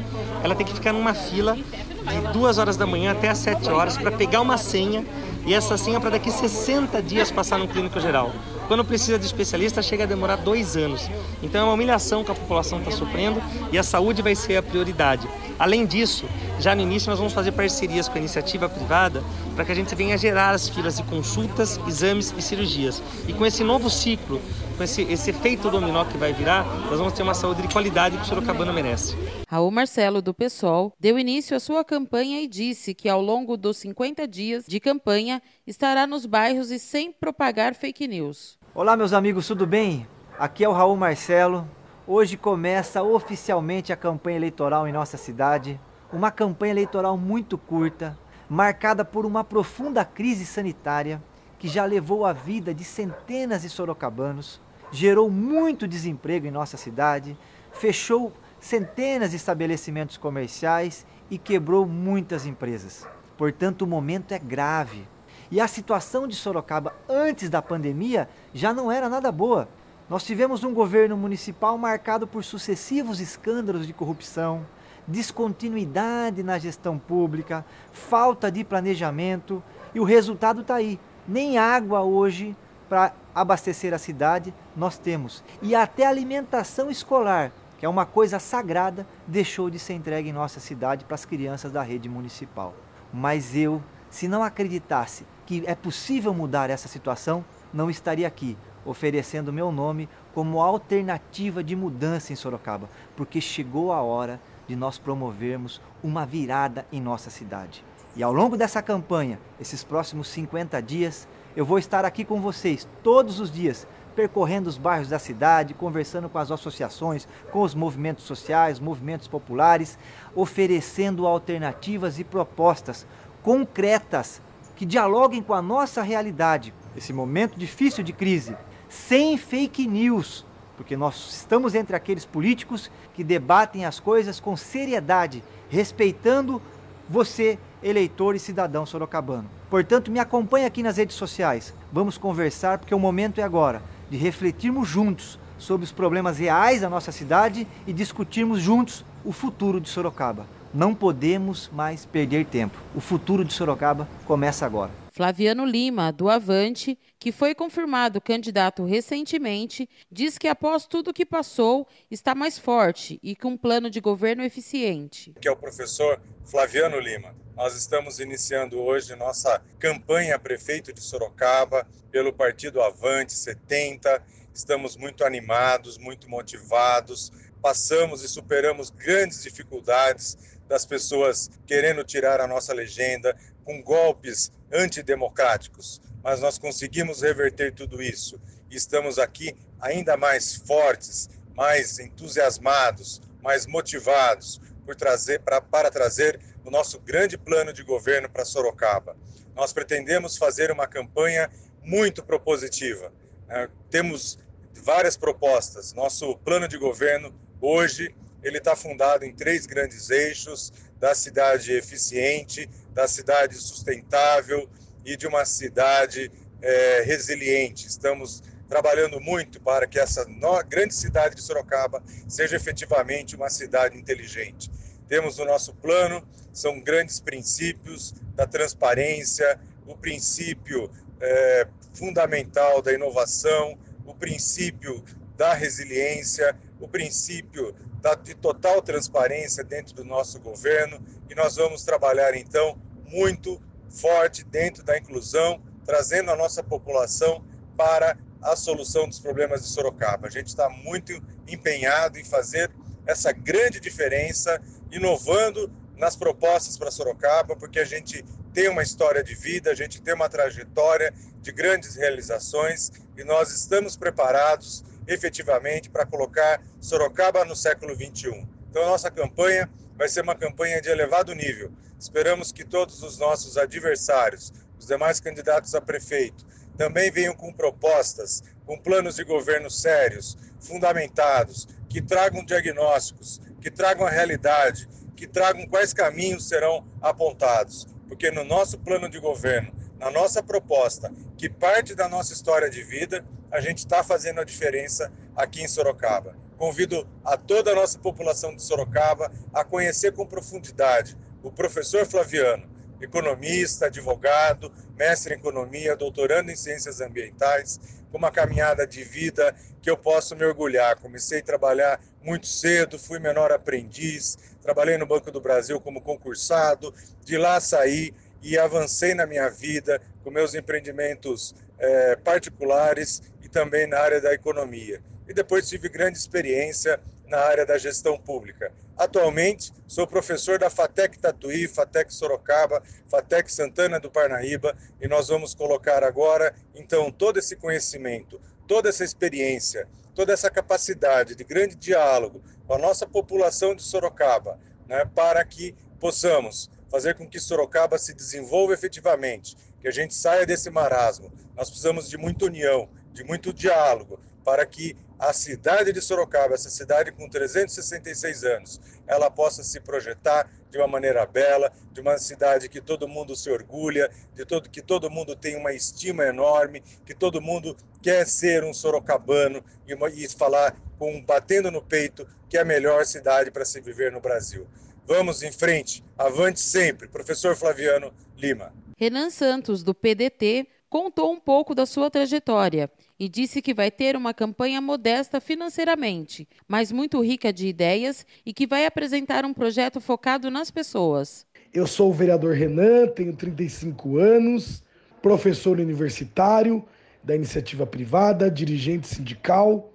Ela 0.44 0.54
tem 0.54 0.66
que 0.66 0.75
ficar 0.75 0.92
numa 0.92 1.14
fila 1.14 1.56
de 1.56 2.32
duas 2.32 2.58
horas 2.58 2.76
da 2.76 2.86
manhã 2.86 3.12
até 3.12 3.30
as 3.30 3.38
7 3.38 3.70
horas 3.70 3.96
para 3.96 4.10
pegar 4.10 4.42
uma 4.42 4.58
senha 4.58 5.02
e 5.46 5.54
essa 5.54 5.78
senha 5.78 5.98
para 5.98 6.10
daqui 6.10 6.30
60 6.30 7.00
dias 7.00 7.30
passar 7.30 7.58
no 7.58 7.66
clínico 7.66 7.98
geral. 8.00 8.32
Quando 8.72 8.86
precisa 8.86 9.19
de 9.19 9.26
especialista, 9.26 9.82
chega 9.82 10.04
a 10.04 10.06
demorar 10.06 10.36
dois 10.36 10.78
anos. 10.78 11.06
Então 11.42 11.60
é 11.60 11.64
uma 11.64 11.74
humilhação 11.74 12.24
que 12.24 12.30
a 12.30 12.34
população 12.34 12.78
está 12.78 12.90
sofrendo 12.90 13.38
e 13.70 13.76
a 13.76 13.82
saúde 13.82 14.22
vai 14.22 14.34
ser 14.34 14.56
a 14.56 14.62
prioridade. 14.62 15.28
Além 15.58 15.84
disso, 15.84 16.24
já 16.58 16.74
no 16.74 16.80
início 16.80 17.10
nós 17.10 17.19
vamos 17.19 17.34
fazer 17.34 17.52
parcerias 17.52 18.08
com 18.08 18.14
a 18.14 18.19
iniciativa 18.19 18.70
privada 18.70 19.22
para 19.54 19.66
que 19.66 19.72
a 19.72 19.74
gente 19.74 19.94
venha 19.94 20.16
gerar 20.16 20.52
as 20.52 20.70
filas 20.70 20.96
de 20.96 21.02
consultas, 21.02 21.78
exames 21.86 22.34
e 22.34 22.40
cirurgias. 22.40 23.02
E 23.28 23.34
com 23.34 23.44
esse 23.44 23.62
novo 23.62 23.90
ciclo, 23.90 24.40
com 24.78 24.82
esse, 24.82 25.02
esse 25.02 25.28
efeito 25.28 25.70
dominó 25.70 26.06
que 26.06 26.16
vai 26.16 26.32
virar, 26.32 26.64
nós 26.88 26.98
vamos 26.98 27.12
ter 27.12 27.22
uma 27.22 27.34
saúde 27.34 27.60
de 27.60 27.68
qualidade 27.68 28.16
que 28.16 28.22
o 28.22 28.26
Sorocabana 28.26 28.72
merece. 28.72 29.14
Raul 29.46 29.70
Marcelo, 29.70 30.22
do 30.22 30.32
PSOL, 30.32 30.94
deu 30.98 31.18
início 31.18 31.54
à 31.54 31.60
sua 31.60 31.84
campanha 31.84 32.40
e 32.40 32.48
disse 32.48 32.94
que 32.94 33.06
ao 33.06 33.20
longo 33.20 33.54
dos 33.58 33.76
50 33.76 34.26
dias 34.26 34.64
de 34.66 34.80
campanha 34.80 35.42
estará 35.66 36.06
nos 36.06 36.25
bairros 36.25 36.70
e 36.70 36.78
sem 36.78 37.12
propagar 37.12 37.75
fake 37.75 38.08
news. 38.08 38.62
Olá, 38.74 38.96
meus 38.96 39.12
amigos, 39.12 39.46
tudo 39.46 39.66
bem? 39.66 40.06
Aqui 40.38 40.64
é 40.64 40.69
o 40.69 40.72
Raul 40.72 40.96
Marcelo. 40.96 41.69
Hoje 42.06 42.38
começa 42.38 43.02
oficialmente 43.02 43.92
a 43.92 43.96
campanha 43.96 44.38
eleitoral 44.38 44.88
em 44.88 44.92
nossa 44.92 45.19
cidade. 45.19 45.78
Uma 46.10 46.30
campanha 46.30 46.72
eleitoral 46.72 47.19
muito 47.19 47.58
curta, 47.58 48.19
marcada 48.48 49.04
por 49.04 49.26
uma 49.26 49.44
profunda 49.44 50.06
crise 50.06 50.46
sanitária 50.46 51.22
que 51.58 51.69
já 51.69 51.84
levou 51.84 52.24
a 52.24 52.32
vida 52.32 52.72
de 52.72 52.82
centenas 52.82 53.60
de 53.60 53.69
sorocabanos, 53.69 54.58
gerou 54.90 55.30
muito 55.30 55.86
desemprego 55.86 56.46
em 56.46 56.50
nossa 56.50 56.78
cidade, 56.78 57.36
fechou 57.72 58.32
centenas 58.58 59.32
de 59.32 59.36
estabelecimentos 59.36 60.16
comerciais 60.16 61.04
e 61.30 61.36
quebrou 61.36 61.84
muitas 61.84 62.46
empresas. 62.46 63.06
Portanto, 63.36 63.82
o 63.82 63.86
momento 63.86 64.32
é 64.32 64.38
grave. 64.38 65.06
E 65.52 65.60
a 65.60 65.69
situação 65.69 66.26
de 66.26 66.34
Sorocaba 66.34 66.94
antes 67.06 67.50
da 67.50 67.60
pandemia 67.60 68.26
já 68.54 68.72
não 68.72 68.90
era 68.90 69.06
nada 69.06 69.31
boa. 69.31 69.69
Nós 70.08 70.25
tivemos 70.25 70.64
um 70.64 70.72
governo 70.72 71.14
municipal 71.14 71.76
marcado 71.76 72.26
por 72.26 72.43
sucessivos 72.43 73.20
escândalos 73.20 73.87
de 73.87 73.93
corrupção, 73.93 74.66
descontinuidade 75.06 76.43
na 76.43 76.58
gestão 76.58 76.99
pública, 76.99 77.66
falta 77.93 78.50
de 78.50 78.64
planejamento 78.64 79.62
e 79.94 80.00
o 80.00 80.04
resultado 80.04 80.62
está 80.62 80.76
aí. 80.76 80.99
Nem 81.28 81.58
água 81.58 82.00
hoje 82.00 82.56
para 82.88 83.12
abastecer 83.34 83.93
a 83.93 83.99
cidade 83.99 84.54
nós 84.75 84.96
temos. 84.96 85.44
E 85.60 85.75
até 85.75 86.06
alimentação 86.06 86.90
escolar 86.90 87.52
que 87.78 87.84
é 87.84 87.88
uma 87.88 88.06
coisa 88.06 88.38
sagrada, 88.38 89.04
deixou 89.26 89.69
de 89.69 89.76
ser 89.76 89.94
entregue 89.94 90.28
em 90.28 90.32
nossa 90.32 90.60
cidade 90.60 91.04
para 91.04 91.16
as 91.16 91.25
crianças 91.25 91.72
da 91.72 91.82
rede 91.82 92.08
municipal. 92.08 92.72
Mas 93.12 93.56
eu, 93.56 93.82
se 94.08 94.28
não 94.28 94.44
acreditasse 94.44 95.26
que 95.46 95.62
é 95.66 95.74
possível 95.74 96.32
mudar 96.32 96.70
essa 96.70 96.88
situação, 96.88 97.44
não 97.72 97.90
estaria 97.90 98.26
aqui 98.26 98.56
oferecendo 98.84 99.52
meu 99.52 99.70
nome 99.70 100.08
como 100.34 100.61
alternativa 100.61 101.62
de 101.62 101.76
mudança 101.76 102.32
em 102.32 102.37
Sorocaba, 102.37 102.88
porque 103.16 103.40
chegou 103.40 103.92
a 103.92 104.02
hora 104.02 104.40
de 104.66 104.75
nós 104.75 104.99
promovermos 104.99 105.80
uma 106.02 106.25
virada 106.25 106.87
em 106.90 107.00
nossa 107.00 107.30
cidade. 107.30 107.84
E 108.16 108.22
ao 108.22 108.32
longo 108.32 108.56
dessa 108.56 108.82
campanha, 108.82 109.38
esses 109.61 109.82
próximos 109.82 110.28
50 110.28 110.80
dias, 110.82 111.26
eu 111.56 111.64
vou 111.64 111.78
estar 111.78 112.04
aqui 112.04 112.25
com 112.25 112.40
vocês 112.40 112.87
todos 113.02 113.40
os 113.40 113.50
dias, 113.50 113.87
percorrendo 114.14 114.68
os 114.68 114.76
bairros 114.76 115.08
da 115.08 115.18
cidade, 115.18 115.72
conversando 115.72 116.28
com 116.28 116.38
as 116.38 116.50
associações, 116.50 117.26
com 117.50 117.62
os 117.62 117.75
movimentos 117.75 118.25
sociais, 118.25 118.78
movimentos 118.78 119.26
populares, 119.26 119.99
oferecendo 120.34 121.26
alternativas 121.26 122.18
e 122.18 122.25
propostas 122.25 123.06
concretas 123.42 124.42
que 124.82 124.86
dialoguem 124.86 125.40
com 125.40 125.54
a 125.54 125.62
nossa 125.62 126.02
realidade, 126.02 126.74
esse 126.96 127.12
momento 127.12 127.56
difícil 127.56 128.02
de 128.02 128.12
crise, 128.12 128.56
sem 128.88 129.38
fake 129.38 129.86
news, 129.86 130.44
porque 130.76 130.96
nós 130.96 131.34
estamos 131.34 131.76
entre 131.76 131.94
aqueles 131.94 132.24
políticos 132.24 132.90
que 133.14 133.22
debatem 133.22 133.84
as 133.84 134.00
coisas 134.00 134.40
com 134.40 134.56
seriedade, 134.56 135.44
respeitando 135.70 136.60
você, 137.08 137.60
eleitor 137.80 138.34
e 138.34 138.40
cidadão 138.40 138.84
sorocabano. 138.84 139.48
Portanto, 139.70 140.10
me 140.10 140.18
acompanhe 140.18 140.66
aqui 140.66 140.82
nas 140.82 140.96
redes 140.96 141.14
sociais. 141.14 141.72
Vamos 141.92 142.18
conversar 142.18 142.78
porque 142.78 142.92
o 142.92 142.98
momento 142.98 143.40
é 143.40 143.44
agora 143.44 143.84
de 144.10 144.16
refletirmos 144.16 144.88
juntos 144.88 145.38
sobre 145.58 145.84
os 145.84 145.92
problemas 145.92 146.38
reais 146.38 146.80
da 146.80 146.90
nossa 146.90 147.12
cidade 147.12 147.68
e 147.86 147.92
discutirmos 147.92 148.60
juntos 148.60 149.04
o 149.24 149.30
futuro 149.30 149.80
de 149.80 149.88
Sorocaba. 149.88 150.44
Não 150.75 150.95
podemos 150.95 151.69
mais 151.69 152.07
perder 152.07 152.47
tempo. 152.47 152.79
O 152.95 153.00
futuro 153.00 153.45
de 153.45 153.52
Sorocaba 153.52 154.09
começa 154.26 154.64
agora. 154.64 154.91
Flaviano 155.11 155.67
Lima, 155.67 156.11
do 156.11 156.31
Avante, 156.31 156.99
que 157.19 157.31
foi 157.31 157.55
confirmado 157.55 158.23
candidato 158.23 158.83
recentemente, 158.83 159.87
diz 160.11 160.38
que 160.38 160.49
após 160.49 160.87
tudo 160.87 161.12
que 161.12 161.26
passou, 161.26 161.87
está 162.11 162.35
mais 162.35 162.59
forte 162.59 163.21
e 163.23 163.37
com 163.37 163.50
um 163.50 163.57
plano 163.59 163.91
de 163.91 164.00
governo 164.00 164.43
eficiente. 164.43 165.35
Que 165.38 165.49
é 165.49 165.52
o 165.52 165.57
professor 165.57 166.19
Flaviano 166.47 166.99
Lima. 166.99 167.37
Nós 167.55 167.76
estamos 167.76 168.19
iniciando 168.19 168.81
hoje 168.81 169.14
nossa 169.14 169.62
campanha 169.79 170.38
prefeito 170.38 170.91
de 170.91 171.02
Sorocaba 171.02 171.87
pelo 172.11 172.33
Partido 172.33 172.81
Avante 172.81 173.35
70. 173.35 174.25
Estamos 174.55 174.97
muito 174.97 175.23
animados, 175.23 175.99
muito 175.99 176.31
motivados. 176.31 177.31
Passamos 177.61 178.25
e 178.25 178.29
superamos 178.29 178.88
grandes 178.88 179.43
dificuldades 179.43 180.51
das 180.73 180.87
pessoas 180.87 181.50
querendo 181.67 182.02
tirar 182.02 182.41
a 182.41 182.47
nossa 182.47 182.73
legenda 182.73 183.37
com 183.62 183.83
golpes 183.83 184.50
antidemocráticos. 184.73 186.00
Mas 186.25 186.41
nós 186.41 186.57
conseguimos 186.57 187.21
reverter 187.21 187.75
tudo 187.75 188.02
isso 188.02 188.41
e 188.71 188.76
estamos 188.76 189.19
aqui 189.19 189.55
ainda 189.79 190.17
mais 190.17 190.57
fortes, 190.57 191.29
mais 191.55 191.99
entusiasmados, 191.99 193.21
mais 193.43 193.67
motivados 193.67 194.62
por 194.87 194.97
trazer 194.97 195.41
pra, 195.41 195.61
para 195.61 195.91
trazer 195.91 196.41
o 196.64 196.71
nosso 196.71 196.99
grande 197.00 197.37
plano 197.37 197.71
de 197.71 197.83
governo 197.83 198.31
para 198.31 198.47
Sorocaba. 198.47 199.14
Nós 199.55 199.75
pretendemos 199.75 200.38
fazer 200.38 200.71
uma 200.71 200.87
campanha 200.87 201.50
muito 201.85 202.23
propositiva. 202.23 203.12
É, 203.47 203.69
temos 203.91 204.38
várias 204.83 205.19
propostas. 205.19 205.93
Nosso 205.93 206.35
plano 206.38 206.67
de 206.67 206.79
governo 206.79 207.31
hoje 207.61 208.14
ele 208.42 208.58
está 208.58 208.75
fundado 208.75 209.25
em 209.25 209.32
três 209.32 209.66
grandes 209.66 210.11
eixos: 210.11 210.72
da 210.99 211.14
cidade 211.14 211.72
eficiente, 211.72 212.68
da 212.92 213.08
cidade 213.08 213.56
sustentável 213.56 214.68
e 215.04 215.16
de 215.16 215.26
uma 215.26 215.44
cidade 215.44 216.30
é, 216.61 217.02
resiliente. 217.02 217.87
Estamos 217.87 218.42
trabalhando 218.68 219.20
muito 219.20 219.61
para 219.61 219.87
que 219.87 219.99
essa 219.99 220.26
grande 220.66 220.94
cidade 220.94 221.34
de 221.34 221.42
Sorocaba 221.42 222.02
seja 222.28 222.56
efetivamente 222.56 223.37
uma 223.37 223.50
cidade 223.50 223.99
inteligente. 223.99 224.70
Temos 225.08 225.37
no 225.37 225.44
nosso 225.44 225.75
plano 225.75 226.26
são 226.52 226.78
grandes 226.80 227.18
princípios 227.18 228.14
da 228.34 228.46
transparência, 228.46 229.58
o 229.87 229.96
princípio 229.96 230.90
é, 231.20 231.66
fundamental 231.94 232.82
da 232.82 232.92
inovação, 232.92 233.78
o 234.04 234.14
princípio 234.14 235.02
da 235.37 235.54
resiliência, 235.54 236.56
o 236.82 236.88
princípio 236.88 237.72
da, 238.00 238.16
de 238.16 238.34
total 238.34 238.82
transparência 238.82 239.62
dentro 239.62 239.94
do 239.94 240.04
nosso 240.04 240.40
governo 240.40 241.00
e 241.30 241.34
nós 241.34 241.54
vamos 241.54 241.84
trabalhar 241.84 242.34
então 242.34 242.76
muito 243.08 243.62
forte 243.88 244.42
dentro 244.42 244.82
da 244.82 244.98
inclusão, 244.98 245.62
trazendo 245.86 246.32
a 246.32 246.36
nossa 246.36 246.60
população 246.60 247.44
para 247.76 248.18
a 248.42 248.56
solução 248.56 249.06
dos 249.08 249.20
problemas 249.20 249.62
de 249.62 249.68
Sorocaba. 249.68 250.26
A 250.26 250.30
gente 250.30 250.48
está 250.48 250.68
muito 250.68 251.12
empenhado 251.46 252.18
em 252.18 252.24
fazer 252.24 252.68
essa 253.06 253.30
grande 253.30 253.78
diferença, 253.78 254.60
inovando 254.90 255.70
nas 255.96 256.16
propostas 256.16 256.76
para 256.76 256.90
Sorocaba, 256.90 257.54
porque 257.54 257.78
a 257.78 257.84
gente 257.84 258.24
tem 258.52 258.68
uma 258.68 258.82
história 258.82 259.22
de 259.22 259.36
vida, 259.36 259.70
a 259.70 259.74
gente 259.74 260.02
tem 260.02 260.14
uma 260.14 260.28
trajetória 260.28 261.14
de 261.40 261.52
grandes 261.52 261.94
realizações 261.94 262.90
e 263.16 263.22
nós 263.22 263.52
estamos 263.52 263.96
preparados 263.96 264.84
efetivamente 265.06 265.90
para 265.90 266.06
colocar 266.06 266.62
Sorocaba 266.80 267.44
no 267.44 267.56
século 267.56 267.97
21. 267.97 268.47
Então, 268.71 268.82
a 268.85 268.87
nossa 268.87 269.11
campanha 269.11 269.68
vai 269.97 270.09
ser 270.09 270.23
uma 270.23 270.35
campanha 270.35 270.80
de 270.80 270.88
elevado 270.88 271.35
nível. 271.35 271.71
Esperamos 271.99 272.50
que 272.50 272.64
todos 272.64 273.02
os 273.02 273.18
nossos 273.18 273.56
adversários, 273.56 274.52
os 274.78 274.87
demais 274.87 275.21
candidatos 275.21 275.75
a 275.75 275.80
prefeito, 275.80 276.44
também 276.76 277.11
venham 277.11 277.35
com 277.35 277.52
propostas, 277.52 278.42
com 278.64 278.78
planos 278.78 279.16
de 279.16 279.25
governo 279.25 279.71
sérios, 279.71 280.37
fundamentados, 280.61 281.68
que 281.88 282.00
tragam 282.00 282.44
diagnósticos, 282.44 283.40
que 283.61 283.71
tragam 283.71 284.06
a 284.06 284.11
realidade, 284.11 284.88
que 285.14 285.26
tragam 285.26 285.66
quais 285.66 285.92
caminhos 285.92 286.49
serão 286.49 286.87
apontados. 287.00 287.87
Porque 288.09 288.30
no 288.30 288.44
nosso 288.44 288.78
plano 288.78 289.09
de 289.09 289.21
governo, 289.21 289.73
na 289.99 290.11
nossa 290.11 290.42
proposta, 290.42 291.12
que 291.37 291.49
parte 291.49 291.94
da 291.94 292.09
nossa 292.09 292.32
história 292.32 292.68
de 292.68 292.82
vida, 292.82 293.25
a 293.52 293.61
gente 293.61 293.78
está 293.78 294.02
fazendo 294.02 294.40
a 294.40 294.44
diferença 294.44 295.12
aqui 295.37 295.62
em 295.62 295.68
Sorocaba. 295.68 296.35
Convido 296.56 297.06
a 297.23 297.37
toda 297.37 297.73
a 297.73 297.75
nossa 297.75 297.99
população 297.99 298.56
de 298.56 298.62
Sorocaba 298.62 299.30
a 299.52 299.62
conhecer 299.62 300.12
com 300.12 300.26
profundidade 300.26 301.16
o 301.42 301.52
professor 301.52 302.06
Flaviano, 302.06 302.71
economista, 303.00 303.87
advogado, 303.87 304.73
mestre 304.97 305.35
em 305.35 305.37
economia, 305.37 305.94
doutorando 305.94 306.50
em 306.50 306.56
ciências 306.56 307.00
ambientais, 307.00 307.78
com 308.11 308.16
uma 308.16 308.30
caminhada 308.30 308.87
de 308.87 309.04
vida 309.04 309.54
que 309.82 309.90
eu 309.90 309.97
posso 309.97 310.35
me 310.35 310.44
orgulhar. 310.44 310.97
Comecei 310.97 311.40
a 311.40 311.44
trabalhar 311.44 312.00
muito 312.23 312.47
cedo, 312.47 312.99
fui 312.99 313.18
menor 313.18 313.52
aprendiz, 313.52 314.38
trabalhei 314.62 314.97
no 314.97 315.06
Banco 315.06 315.30
do 315.30 315.40
Brasil 315.40 315.80
como 315.80 316.00
concursado, 316.00 316.94
de 317.25 317.37
lá 317.37 317.61
saí 317.61 318.14
e 318.40 318.56
avancei 318.56 319.14
na 319.14 319.26
minha 319.26 319.50
vida 319.50 320.00
com 320.23 320.30
meus 320.30 320.54
empreendimentos 320.54 321.54
é, 321.78 322.16
particulares 322.16 323.21
também 323.52 323.87
na 323.87 324.00
área 324.00 324.21
da 324.21 324.35
economia. 324.35 325.00
E 325.28 325.32
depois 325.32 325.68
tive 325.68 325.88
grande 325.88 326.18
experiência 326.18 326.99
na 327.28 327.38
área 327.38 327.64
da 327.64 327.78
gestão 327.78 328.18
pública. 328.18 328.73
Atualmente, 328.97 329.73
sou 329.87 330.06
professor 330.06 330.59
da 330.59 330.68
FATEC 330.68 331.18
Tatuí, 331.18 331.68
FATEC 331.68 332.12
Sorocaba, 332.12 332.82
FATEC 333.09 333.52
Santana 333.52 334.00
do 334.00 334.11
Parnaíba 334.11 334.76
e 335.00 335.09
nós 335.09 335.28
vamos 335.28 335.54
colocar 335.54 336.04
agora, 336.04 336.54
então, 336.75 337.11
todo 337.11 337.38
esse 337.38 337.56
conhecimento, 337.56 338.40
toda 338.66 338.88
essa 338.88 339.04
experiência, 339.04 339.88
toda 340.14 340.32
essa 340.32 340.50
capacidade 340.50 341.35
de 341.35 341.44
grande 341.44 341.75
diálogo 341.75 342.42
com 342.66 342.75
a 342.75 342.78
nossa 342.78 343.06
população 343.06 343.75
de 343.75 343.82
Sorocaba, 343.82 344.59
né, 344.87 345.04
para 345.14 345.44
que 345.44 345.75
possamos 345.99 346.71
fazer 346.90 347.14
com 347.14 347.26
que 347.26 347.40
Sorocaba 347.40 347.97
se 347.97 348.12
desenvolva 348.12 348.75
efetivamente, 348.75 349.56
que 349.80 349.88
a 349.88 349.90
gente 349.90 350.14
saia 350.14 350.44
desse 350.44 350.68
marasmo. 350.68 351.32
Nós 351.56 351.71
precisamos 351.71 352.09
de 352.09 352.18
muita 352.18 352.44
união, 352.44 352.88
de 353.12 353.25
muito 353.25 353.52
diálogo, 353.52 354.19
para 354.45 354.66
que 354.66 354.97
a 355.19 355.33
cidade 355.33 355.92
de 355.92 356.00
Sorocaba, 356.00 356.54
essa 356.54 356.69
cidade 356.69 357.12
com 357.12 357.28
366 357.28 358.42
anos, 358.42 358.81
ela 359.07 359.31
possa 359.31 359.62
se 359.62 359.78
projetar 359.78 360.50
de 360.69 360.78
uma 360.78 360.88
maneira 360.88 361.25
bela, 361.25 361.73
de 361.92 362.00
uma 362.00 362.19
cidade 362.19 362.69
que 362.69 362.81
todo 362.81 363.07
mundo 363.07 363.37
se 363.37 363.49
orgulha, 363.49 364.11
de 364.35 364.45
todo 364.45 364.69
que 364.69 364.83
todo 364.83 365.09
mundo 365.09 365.37
tem 365.37 365.54
uma 365.54 365.73
estima 365.73 366.25
enorme, 366.25 366.83
que 367.07 367.14
todo 367.14 367.40
mundo 367.40 367.76
quer 368.02 368.26
ser 368.26 368.64
um 368.64 368.75
sorocabano 368.75 369.64
e, 369.87 369.95
uma, 369.95 370.11
e 370.11 370.28
falar 370.28 370.75
com 370.99 371.23
batendo 371.23 371.71
no 371.71 371.81
peito 371.81 372.26
que 372.49 372.57
é 372.57 372.62
a 372.62 372.64
melhor 372.64 373.07
cidade 373.07 373.50
para 373.50 373.64
se 373.64 373.81
viver 373.81 374.11
no 374.11 374.21
Brasil. 374.21 374.66
Vamos 375.07 375.42
em 375.42 375.52
frente, 375.52 376.02
avante 376.19 376.61
sempre, 376.61 377.07
professor 377.07 377.54
Flaviano 377.54 378.12
Lima. 378.37 378.75
Renan 378.99 379.31
Santos, 379.31 379.83
do 379.83 379.95
PDT, 379.95 380.66
contou 380.88 381.33
um 381.33 381.40
pouco 381.40 381.75
da 381.75 381.87
sua 381.87 382.11
trajetória 382.11 382.90
e 383.23 383.29
disse 383.29 383.62
que 383.62 383.73
vai 383.73 383.88
ter 383.88 384.17
uma 384.17 384.35
campanha 384.35 384.81
modesta 384.81 385.41
financeiramente, 385.41 386.49
mas 386.67 386.91
muito 386.91 387.23
rica 387.23 387.52
de 387.52 387.69
ideias 387.69 388.26
e 388.45 388.52
que 388.52 388.67
vai 388.67 388.85
apresentar 388.85 389.45
um 389.45 389.55
projeto 389.55 390.00
focado 390.00 390.50
nas 390.50 390.73
pessoas. 390.73 391.47
Eu 391.73 391.87
sou 391.87 392.11
o 392.11 392.12
vereador 392.12 392.57
Renan, 392.57 393.07
tenho 393.07 393.33
35 393.33 394.19
anos, 394.19 394.83
professor 395.23 395.79
universitário 395.79 396.85
da 397.23 397.37
iniciativa 397.37 397.87
privada, 397.87 398.50
dirigente 398.50 399.07
sindical, 399.07 399.93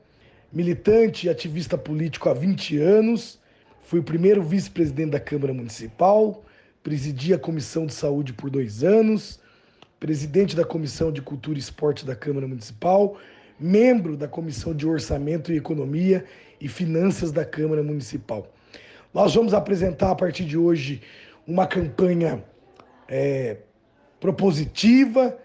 militante 0.50 1.28
e 1.28 1.30
ativista 1.30 1.78
político 1.78 2.30
há 2.30 2.34
20 2.34 2.78
anos. 2.78 3.42
Fui 3.82 4.00
o 4.00 4.04
primeiro 4.04 4.42
vice-presidente 4.42 5.12
da 5.12 5.20
Câmara 5.20 5.54
Municipal, 5.54 6.46
presidi 6.82 7.34
a 7.34 7.38
Comissão 7.38 7.86
de 7.86 7.94
Saúde 7.94 8.32
por 8.32 8.50
dois 8.50 8.86
anos 8.86 9.38
presidente 10.00 10.56
da 10.56 10.64
Comissão 10.64 11.12
de 11.12 11.22
Cultura 11.22 11.58
e 11.58 11.62
Esporte 11.62 12.06
da 12.06 12.16
Câmara 12.16 12.48
Municipal, 12.48 13.18
membro 13.60 14.16
da 14.16 14.28
Comissão 14.28 14.74
de 14.74 14.88
Orçamento 14.88 15.52
e 15.52 15.58
Economia 15.58 16.26
e 16.62 16.68
Finanças 16.68 17.32
da 17.32 17.44
Câmara 17.44 17.82
Municipal. 17.82 18.48
Nós 19.14 19.34
vamos 19.34 19.54
apresentar 19.54 20.12
a 20.12 20.16
partir 20.16 20.46
de 20.46 20.58
hoje 20.58 21.02
uma 21.48 21.66
campanha 21.66 22.44
é, 23.08 23.58
propositiva, 24.20 25.38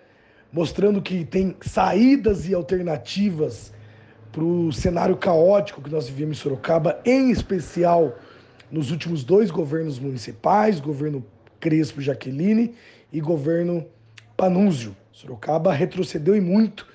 mostrando 0.52 1.00
que 1.00 1.24
tem 1.24 1.56
saídas 1.62 2.48
e 2.48 2.54
alternativas 2.54 3.72
para 4.30 4.44
o 4.44 4.72
cenário 4.72 5.16
caótico 5.16 5.80
que 5.80 5.90
nós 5.90 6.08
vivemos 6.08 6.38
em 6.38 6.40
Sorocaba, 6.40 7.00
em 7.04 7.30
especial 7.30 8.18
nos 8.70 8.90
últimos 8.90 9.24
dois 9.24 9.50
governos 9.50 9.98
municipais, 9.98 10.80
governo 10.80 11.24
Crespo 11.60 12.00
Jaqueline 12.00 12.74
e 13.12 13.20
governo 13.20 13.86
Panúzio. 14.36 14.96
Sorocaba 15.12 15.72
retrocedeu 15.72 16.34
e 16.34 16.40
muito 16.40 16.86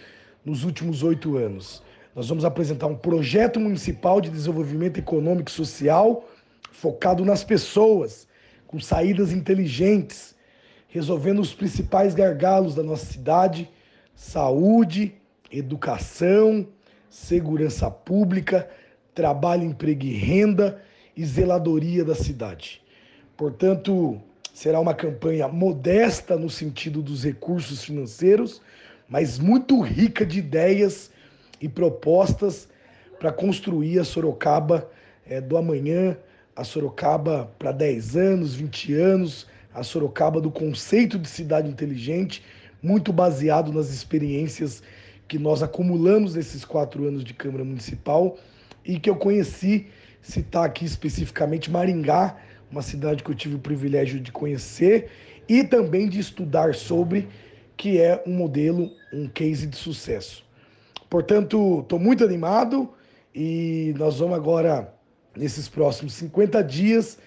nos 0.43 0.63
últimos 0.63 1.03
oito 1.03 1.37
anos. 1.37 1.83
Nós 2.15 2.29
vamos 2.29 2.43
apresentar 2.43 2.87
um 2.87 2.95
projeto 2.95 3.59
municipal 3.59 4.19
de 4.19 4.29
desenvolvimento 4.29 4.97
econômico 4.97 5.49
e 5.49 5.53
social 5.53 6.27
focado 6.71 7.25
nas 7.25 7.43
pessoas, 7.43 8.27
com 8.65 8.79
saídas 8.79 9.31
inteligentes, 9.31 10.35
resolvendo 10.87 11.39
os 11.39 11.53
principais 11.53 12.13
gargalos 12.13 12.75
da 12.75 12.83
nossa 12.83 13.05
cidade: 13.05 13.69
saúde, 14.15 15.15
educação, 15.51 16.67
segurança 17.09 17.89
pública, 17.89 18.69
trabalho, 19.13 19.63
emprego 19.63 20.05
e 20.05 20.13
renda 20.13 20.81
e 21.15 21.25
zeladoria 21.25 22.03
da 22.05 22.15
cidade. 22.15 22.81
Portanto, 23.35 24.21
será 24.57 24.79
uma 24.79 24.95
campanha 24.95 25.47
modesta 25.47 26.35
no 26.35 26.49
sentido 26.49 27.03
dos 27.03 27.23
recursos 27.23 27.83
financeiros, 27.83 28.59
mas 29.07 29.37
muito 29.37 29.79
rica 29.81 30.25
de 30.25 30.39
ideias 30.39 31.11
e 31.61 31.69
propostas 31.69 32.67
para 33.19 33.31
construir 33.31 33.99
a 33.99 34.03
Sorocaba 34.03 34.89
é, 35.29 35.39
do 35.39 35.57
amanhã, 35.57 36.17
a 36.55 36.63
Sorocaba 36.63 37.51
para 37.59 37.71
10 37.71 38.17
anos, 38.17 38.55
20 38.55 38.95
anos, 38.95 39.45
a 39.71 39.83
Sorocaba 39.83 40.41
do 40.41 40.49
conceito 40.49 41.19
de 41.19 41.27
cidade 41.27 41.69
inteligente, 41.69 42.43
muito 42.81 43.13
baseado 43.13 43.71
nas 43.71 43.91
experiências 43.91 44.81
que 45.27 45.37
nós 45.37 45.61
acumulamos 45.61 46.33
nesses 46.33 46.65
quatro 46.65 47.07
anos 47.07 47.23
de 47.23 47.35
Câmara 47.35 47.63
Municipal 47.63 48.35
e 48.83 48.99
que 48.99 49.07
eu 49.07 49.17
conheci 49.17 49.85
citar 50.19 50.65
aqui 50.65 50.83
especificamente 50.83 51.69
Maringá, 51.69 52.35
uma 52.71 52.81
cidade 52.81 53.23
que 53.23 53.31
eu 53.31 53.35
tive 53.35 53.55
o 53.55 53.59
privilégio 53.59 54.19
de 54.19 54.31
conhecer 54.31 55.09
e 55.47 55.63
também 55.63 56.09
de 56.09 56.19
estudar 56.19 56.75
sobre, 56.75 57.27
que 57.75 57.99
é 58.01 58.21
um 58.25 58.33
modelo, 58.33 58.91
um 59.13 59.27
case 59.27 59.65
de 59.67 59.77
sucesso. 59.77 60.43
Portanto, 61.09 61.79
estou 61.81 61.99
muito 61.99 62.23
animado 62.23 62.89
e 63.33 63.93
nós 63.97 64.19
vamos 64.19 64.35
agora, 64.35 64.93
nesses 65.35 65.69
próximos 65.69 66.13
50 66.13 66.63
dias, 66.63 67.17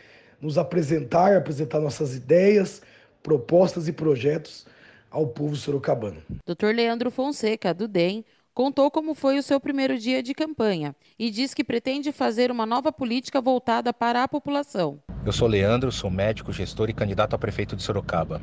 nos 0.41 0.59
apresentar, 0.59 1.37
apresentar 1.37 1.81
nossas 1.81 2.15
ideias, 2.15 2.83
propostas 3.23 3.89
e 3.89 3.93
projetos 3.93 4.67
ao 5.11 5.27
povo 5.27 5.57
sorocabano. 5.57 6.23
Dr. 6.47 6.75
Leandro 6.75 7.11
Fonseca, 7.11 7.75
do 7.75 7.89
DEM, 7.89 8.25
contou 8.55 8.91
como 8.91 9.15
foi 9.15 9.39
o 9.39 9.43
seu 9.43 9.61
primeiro 9.61 9.99
dia 9.99 10.23
de 10.23 10.35
campanha 10.35 10.95
e 11.19 11.31
diz 11.31 11.55
que 11.55 11.65
pretende 11.65 12.13
fazer 12.13 12.51
uma 12.51 12.67
nova 12.67 12.93
política 12.93 13.41
voltada 13.41 13.93
para 13.93 14.23
a 14.23 14.29
população. 14.29 14.99
Eu 15.25 15.33
sou 15.33 15.47
Leandro, 15.47 15.93
sou 15.93 16.11
médico, 16.11 16.53
gestor 16.53 16.89
e 16.89 16.95
candidato 16.95 17.35
a 17.35 17.39
prefeito 17.39 17.77
de 17.77 17.83
Sorocaba. 17.83 18.41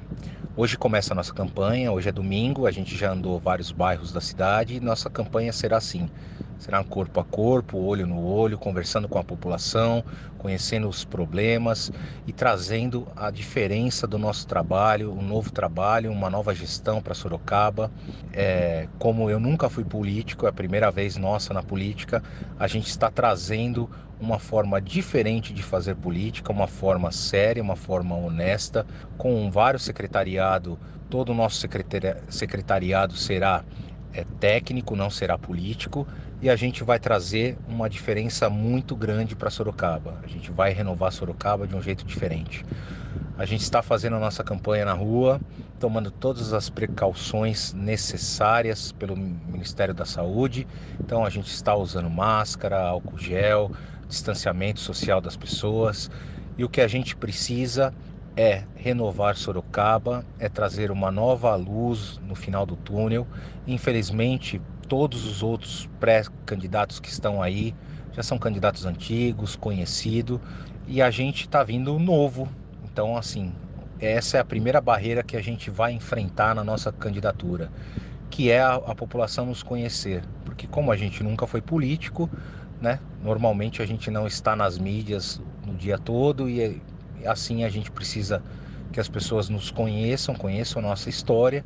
Hoje 0.56 0.78
começa 0.78 1.14
a 1.14 1.16
nossa 1.16 1.34
campanha, 1.34 1.92
hoje 1.92 2.10
é 2.10 2.12
domingo, 2.12 2.66
a 2.66 2.72
gente 2.72 2.96
já 2.96 3.12
andou 3.12 3.40
vários 3.40 3.72
bairros 3.72 4.12
da 4.12 4.22
cidade 4.22 4.76
e 4.76 4.80
nossa 4.80 5.10
campanha 5.10 5.52
será 5.52 5.78
assim: 5.78 6.10
será 6.58 6.84
corpo 6.84 7.20
a 7.20 7.24
corpo, 7.24 7.78
olho 7.78 8.08
no 8.08 8.24
olho, 8.24 8.58
conversando 8.58 9.08
com 9.08 9.20
a 9.20 9.24
população, 9.24 10.04
conhecendo 10.38 10.88
os 10.88 11.06
problemas 11.06 11.92
e 12.26 12.34
trazendo 12.34 13.08
a 13.16 13.30
diferença 13.30 14.08
do 14.08 14.18
nosso 14.18 14.48
trabalho, 14.48 15.12
um 15.12 15.22
novo 15.22 15.52
trabalho, 15.52 16.12
uma 16.12 16.30
nova 16.30 16.54
gestão 16.54 17.02
para 17.02 17.14
Sorocaba. 17.14 17.92
É, 18.34 18.88
como 18.98 19.30
eu 19.30 19.40
nunca 19.40 19.70
fui 19.70 19.84
político, 19.84 20.46
é 20.46 20.50
a 20.50 20.54
primeira 20.54 20.92
vez 20.92 21.18
nossa 21.18 21.54
na 21.54 21.64
política, 21.64 22.24
a 22.60 22.68
gente 22.68 22.88
está 22.88 23.10
trazendo 23.10 23.90
uma 24.20 24.40
forma 24.40 24.82
diferente 24.82 25.54
de 25.54 25.62
fazer 25.62 25.96
política, 25.96 26.52
uma 26.52 26.68
forma 26.68 27.12
séria, 27.12 27.62
uma 27.62 27.76
forma 27.76 28.16
honesta, 28.16 28.86
com 29.18 29.50
vários 29.52 29.84
secretariado. 29.84 30.80
Todo 31.10 31.30
o 31.30 31.36
nosso 31.36 31.66
secretariado 32.30 33.16
será 33.16 33.64
é, 34.14 34.26
técnico, 34.40 34.96
não 34.96 35.10
será 35.10 35.38
político, 35.38 36.08
e 36.42 36.50
a 36.50 36.56
gente 36.56 36.84
vai 36.84 37.00
trazer 37.00 37.58
uma 37.68 37.90
diferença 37.90 38.50
muito 38.50 38.96
grande 38.96 39.36
para 39.36 39.50
Sorocaba. 39.50 40.20
A 40.24 40.28
gente 40.28 40.52
vai 40.52 40.72
renovar 40.72 41.12
Sorocaba 41.12 41.68
de 41.68 41.76
um 41.76 41.82
jeito 41.82 42.06
diferente. 42.06 42.64
A 43.38 43.46
gente 43.46 43.62
está 43.62 43.82
fazendo 43.82 44.16
a 44.16 44.20
nossa 44.20 44.44
campanha 44.44 44.86
na 44.86 44.94
rua, 44.94 45.40
tomando 45.80 46.12
todas 46.12 46.54
as 46.54 46.70
precauções 46.70 47.74
necessárias 47.74 48.92
pelo 48.92 49.16
Ministério 49.16 49.94
da 49.94 50.06
Saúde. 50.06 50.68
Então 51.00 51.26
a 51.26 51.30
gente 51.30 51.48
está 51.48 51.76
usando 51.76 52.10
máscara, 52.10 52.80
álcool 52.80 53.18
gel, 53.18 53.72
distanciamento 54.08 54.80
social 54.80 55.20
das 55.20 55.36
pessoas. 55.36 56.10
E 56.58 56.64
o 56.64 56.70
que 56.70 56.82
a 56.82 56.88
gente 56.88 57.16
precisa 57.16 57.94
é 58.36 58.64
renovar 58.76 59.36
Sorocaba, 59.36 60.24
é 60.38 60.48
trazer 60.48 60.92
uma 60.92 61.12
nova 61.12 61.56
luz 61.56 62.20
no 62.24 62.36
final 62.36 62.66
do 62.66 62.76
túnel. 62.76 63.28
Infelizmente, 63.66 64.62
todos 64.88 65.26
os 65.26 65.44
outros 65.44 65.90
pré-candidatos 66.00 67.00
que 67.00 67.10
estão 67.10 67.42
aí 67.42 67.76
já 68.14 68.24
são 68.24 68.40
candidatos 68.40 68.86
antigos, 68.86 69.56
conhecidos, 69.56 70.40
e 70.88 71.02
a 71.02 71.12
gente 71.12 71.42
está 71.42 71.64
vindo 71.64 72.00
novo. 72.00 72.48
Então, 72.84 73.16
assim, 73.16 73.54
essa 74.00 74.38
é 74.38 74.40
a 74.40 74.46
primeira 74.46 74.82
barreira 74.82 75.22
que 75.22 75.38
a 75.38 75.42
gente 75.42 75.70
vai 75.70 75.92
enfrentar 75.92 76.56
na 76.56 76.64
nossa 76.64 76.92
candidatura, 76.92 77.72
que 78.30 78.50
é 78.50 78.60
a, 78.60 78.76
a 78.76 78.96
população 78.96 79.46
nos 79.46 79.62
conhecer. 79.62 80.24
Porque 80.44 80.66
como 80.66 80.92
a 80.92 80.98
gente 80.98 81.22
nunca 81.24 81.46
foi 81.46 81.62
político, 81.62 82.30
né? 82.82 83.00
Normalmente 83.24 83.82
a 83.82 83.86
gente 83.86 84.10
não 84.10 84.26
está 84.26 84.56
nas 84.56 84.78
mídias 84.78 85.42
no 85.66 85.74
dia 85.74 85.98
todo 85.98 86.50
e 86.50 86.82
assim 87.26 87.64
a 87.64 87.70
gente 87.70 87.92
precisa 87.92 88.42
que 88.92 89.00
as 89.00 89.10
pessoas 89.10 89.50
nos 89.50 89.70
conheçam, 89.70 90.34
conheçam 90.34 90.82
a 90.82 90.86
nossa 90.86 91.10
história 91.10 91.64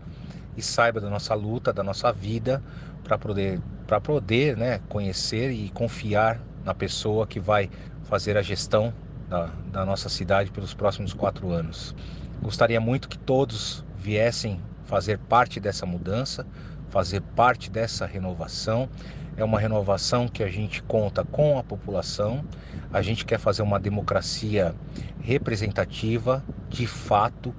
e 0.58 0.62
saibam 0.62 1.02
da 1.02 1.10
nossa 1.10 1.34
luta, 1.34 1.72
da 1.72 1.84
nossa 1.84 2.12
vida, 2.12 2.62
para 3.04 3.18
poder, 3.18 3.60
para 3.88 4.00
poder 4.00 4.58
né, 4.58 4.80
conhecer 4.90 5.52
e 5.52 5.70
confiar 5.70 6.42
na 6.64 6.74
pessoa 6.74 7.26
que 7.26 7.40
vai 7.40 7.70
fazer 8.04 8.38
a 8.38 8.42
gestão 8.42 8.94
da, 9.30 9.50
da 9.72 9.86
nossa 9.86 10.10
cidade 10.10 10.52
pelos 10.52 10.74
próximos 10.74 11.14
quatro 11.14 11.52
anos. 11.52 11.96
Gostaria 12.42 12.82
muito 12.82 13.08
que 13.08 13.18
todos 13.18 13.86
viessem 13.98 14.60
fazer 14.86 15.18
parte 15.18 15.60
dessa 15.60 15.86
mudança, 15.86 16.46
fazer 16.90 17.22
parte 17.22 17.70
dessa 17.70 18.06
renovação 18.06 18.90
é 19.38 19.44
uma 19.44 19.60
renovação 19.60 20.28
que 20.28 20.44
a 20.44 20.50
gente 20.50 20.84
conta 20.84 21.24
com 21.24 21.58
a 21.58 21.64
população. 21.64 22.44
A 22.92 23.02
gente 23.02 23.26
quer 23.26 23.40
fazer 23.40 23.62
uma 23.62 23.80
democracia 23.80 24.76
representativa, 25.22 26.44
de 26.70 26.86
fato, 26.86 27.54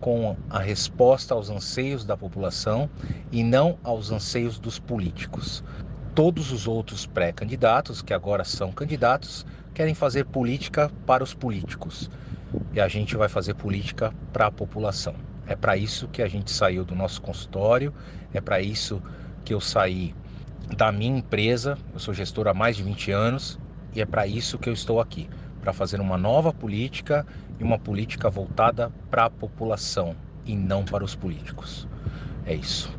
com 0.00 0.36
a 0.48 0.58
resposta 0.58 1.34
aos 1.34 1.50
anseios 1.50 2.04
da 2.04 2.16
população 2.16 2.88
e 3.32 3.42
não 3.42 3.78
aos 3.82 4.10
anseios 4.10 4.58
dos 4.58 4.78
políticos. 4.78 5.62
Todos 6.14 6.52
os 6.52 6.66
outros 6.66 7.06
pré-candidatos, 7.06 8.02
que 8.02 8.14
agora 8.14 8.44
são 8.44 8.72
candidatos, 8.72 9.46
querem 9.74 9.94
fazer 9.94 10.24
política 10.24 10.90
para 11.06 11.22
os 11.22 11.34
políticos. 11.34 12.10
E 12.72 12.80
a 12.80 12.88
gente 12.88 13.16
vai 13.16 13.28
fazer 13.28 13.54
política 13.54 14.12
para 14.32 14.46
a 14.46 14.50
população. 14.50 15.14
É 15.46 15.54
para 15.54 15.76
isso 15.76 16.08
que 16.08 16.22
a 16.22 16.28
gente 16.28 16.50
saiu 16.50 16.84
do 16.84 16.94
nosso 16.94 17.22
consultório, 17.22 17.92
é 18.32 18.40
para 18.40 18.60
isso 18.60 19.02
que 19.44 19.54
eu 19.54 19.60
saí 19.60 20.14
da 20.76 20.92
minha 20.92 21.18
empresa. 21.18 21.78
Eu 21.92 22.00
sou 22.00 22.12
gestor 22.12 22.48
há 22.48 22.54
mais 22.54 22.76
de 22.76 22.82
20 22.82 23.12
anos 23.12 23.58
e 23.94 24.00
é 24.00 24.06
para 24.06 24.26
isso 24.26 24.58
que 24.58 24.68
eu 24.68 24.72
estou 24.72 25.00
aqui 25.00 25.28
para 25.60 25.72
fazer 25.72 26.00
uma 26.00 26.16
nova 26.16 26.52
política 26.52 27.26
e 27.58 27.64
uma 27.64 27.78
política 27.78 28.30
voltada 28.30 28.92
para 29.10 29.24
a 29.24 29.30
população 29.30 30.14
e 30.44 30.56
não 30.56 30.84
para 30.84 31.04
os 31.04 31.14
políticos. 31.14 31.86
É 32.46 32.54
isso. 32.54 32.90